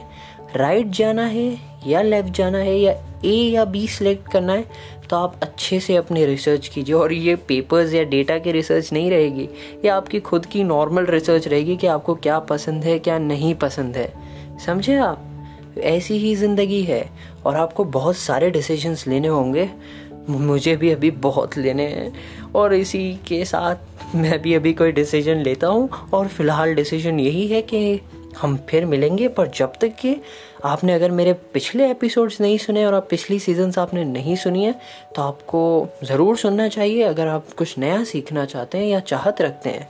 राइट 0.56 0.86
जाना 0.88 1.24
है, 1.24 1.58
या 1.86 2.02
लेफ़्ट 2.02 2.32
जाना 2.34 2.58
है, 2.58 2.78
या 2.78 2.92
ए 3.24 3.34
या 3.52 3.64
बी 3.64 3.86
सिलेक्ट 3.88 4.30
करना 4.32 4.52
है 4.52 4.64
तो 5.10 5.16
आप 5.16 5.40
अच्छे 5.42 5.78
से 5.80 5.94
अपनी 5.96 6.24
रिसर्च 6.26 6.66
कीजिए 6.68 6.94
और 6.94 7.12
ये 7.12 7.34
पेपर्स 7.48 7.94
या 7.94 8.02
डेटा 8.04 8.38
की 8.38 8.52
रिसर्च 8.52 8.92
नहीं 8.92 9.10
रहेगी, 9.10 9.48
ये 9.84 9.88
आपकी 9.88 10.20
खुद 10.20 10.46
की 10.46 10.62
नॉर्मल 10.64 11.06
रिसर्च 11.06 11.48
रहेगी 11.48 11.76
कि 11.76 11.86
आपको 11.86 12.14
क्या 12.16 12.38
पसंद 12.40 12.84
है, 12.84 12.98
क्या 12.98 13.18
नहीं 13.18 13.54
पसंद 13.54 13.96
है। 13.96 14.12
समझे 14.66 14.96
आप? 14.96 15.26
ऐसी 15.78 16.16
ही 16.18 16.34
ज़िंदगी 16.36 16.82
है 16.82 17.04
और 17.46 17.56
आपको 17.56 17.84
बहुत 17.86 18.16
सारे 18.16 18.50
डिसीजंस 18.50 19.06
लेने 19.06 19.28
होंगे। 19.28 19.68
मुझे 20.28 20.76
भी 20.76 20.90
अभी 20.90 21.10
बहुत 21.10 21.56
लेने 21.58 21.86
हैं 21.86 22.12
और 22.54 22.74
इसी 22.74 23.12
के 23.28 23.44
साथ 23.44 24.14
मैं 24.14 24.40
भी 24.42 24.54
अभी 24.54 24.72
कोई 24.72 24.92
डिसीज़न 24.92 25.42
लेता 25.42 25.66
हूँ 25.66 25.88
और 26.12 26.28
फ़िलहाल 26.28 26.74
डिसीज़न 26.74 27.20
यही 27.20 27.46
है 27.48 27.62
कि 27.62 28.00
हम 28.40 28.56
फिर 28.68 28.86
मिलेंगे, 28.86 29.28
पर 29.28 29.48
जब 29.48 29.72
तक 29.80 29.96
कि 30.00 30.16
आपने 30.64 30.92
अगर 30.92 31.10
मेरे 31.10 31.32
पिछले 31.54 31.90
एपिसोड्स 31.90 32.40
नहीं 32.40 32.56
सुने 32.58 32.84
और 32.86 32.94
आप 32.94 33.06
पिछली 33.10 33.38
सीजन्स 33.38 33.78
आपने 33.78 34.04
नहीं 34.04 34.36
सुनी 34.36 34.64
है 34.64 34.74
तो 35.16 35.22
आपको 35.22 35.88
ज़रूर 36.04 36.36
सुनना 36.36 36.68
चाहिए। 36.68 37.02
अगर 37.02 37.28
आप 37.28 37.52
कुछ 37.58 37.78
नया 37.78 38.02
सीखना 38.04 38.44
चाहते 38.44 38.78
हैं 38.78 38.86
या 38.86 39.00
चाहत 39.02 39.40
रखते 39.42 39.70
हैं, 39.70 39.88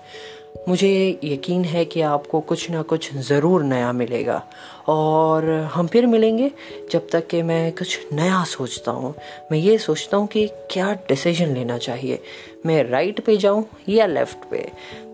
मुझे 0.69 1.19
यकीन 1.25 1.65
है 1.65 1.85
कि 1.85 2.01
आपको 2.01 2.41
कुछ 2.41 2.71
ना 2.71 2.83
कुछ 2.83 3.13
ज़रूर 3.19 3.63
नया 3.65 3.93
मिलेगा। 3.93 4.43
और 4.89 5.51
हम 5.75 5.87
फिर 5.87 6.07
मिलेंगे 6.07 6.51
जब 6.93 7.09
तक 7.13 7.27
कि 7.27 7.43
मैं 7.43 7.73
कुछ 7.73 7.99
नया 8.13 8.43
सोचता 8.47 8.93
हूँ। 8.93 9.15
मैं 9.53 9.59
ये 9.59 9.77
सोचता 9.79 10.17
हूँ 10.17 10.27
कि 10.27 10.47
क्या 10.71 10.93
डिसीज़न 11.09 11.55
लेना 11.55 11.79
चाहिए। 11.79 12.23
मैं 12.67 12.83
राइट 12.85 13.21
पे 13.21 13.37
जाऊँ 13.37 13.65
या 13.89 14.07
लेफ़्ट 14.07 14.51
पे? 14.51 14.69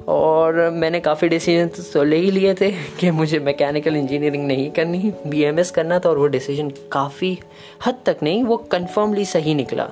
और 0.08 0.70
मैंने 0.70 1.00
काफ़ी 1.00 1.28
डिसीज़न 1.28 1.68
तो 1.92 2.04
ले 2.04 2.16
ही 2.16 2.30
लिए 2.30 2.54
थे 2.54 2.70
कि 3.00 3.10
मुझे 3.10 3.38
मैकेनिकल 3.38 3.96
इंजीनियरिंग 3.96 4.46
नहीं 4.46 4.70
करनी 4.70 5.12
बीएमएस 5.26 5.70
करना 5.70 5.98
था 5.98 6.10
और 6.10 6.18
वो 6.18 6.26
डिसीज़न 6.26 6.70
काफ़ी 6.92 7.38
हद 7.86 7.94
तक 8.06 8.16
नहीं, 8.22 8.44
वो 8.44 8.56
कन्फर्मली 8.56 9.24
सही 9.24 9.54
निकला। 9.54 9.90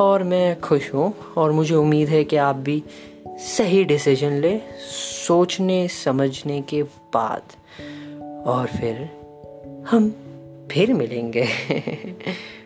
और 0.00 0.22
मैं 0.22 0.60
खुश 0.60 0.94
हूँ 0.94 1.14
और 1.36 1.52
मुझे 1.52 1.74
उम्मीद 1.74 2.08
है 2.08 2.24
कि 2.24 2.36
आप 2.36 2.56
भी 2.56 2.82
सही 3.26 3.84
डिसीज़न 3.84 4.32
ले, 4.32 4.60
सोचने, 5.26 5.88
समझने 5.88 6.62
के 6.62 6.82
बाद। 6.82 7.42
और 8.46 8.66
फिर 8.66 9.10
हम 9.90 10.14
फिर 10.70 10.92
मिलेंगे। 10.94 11.46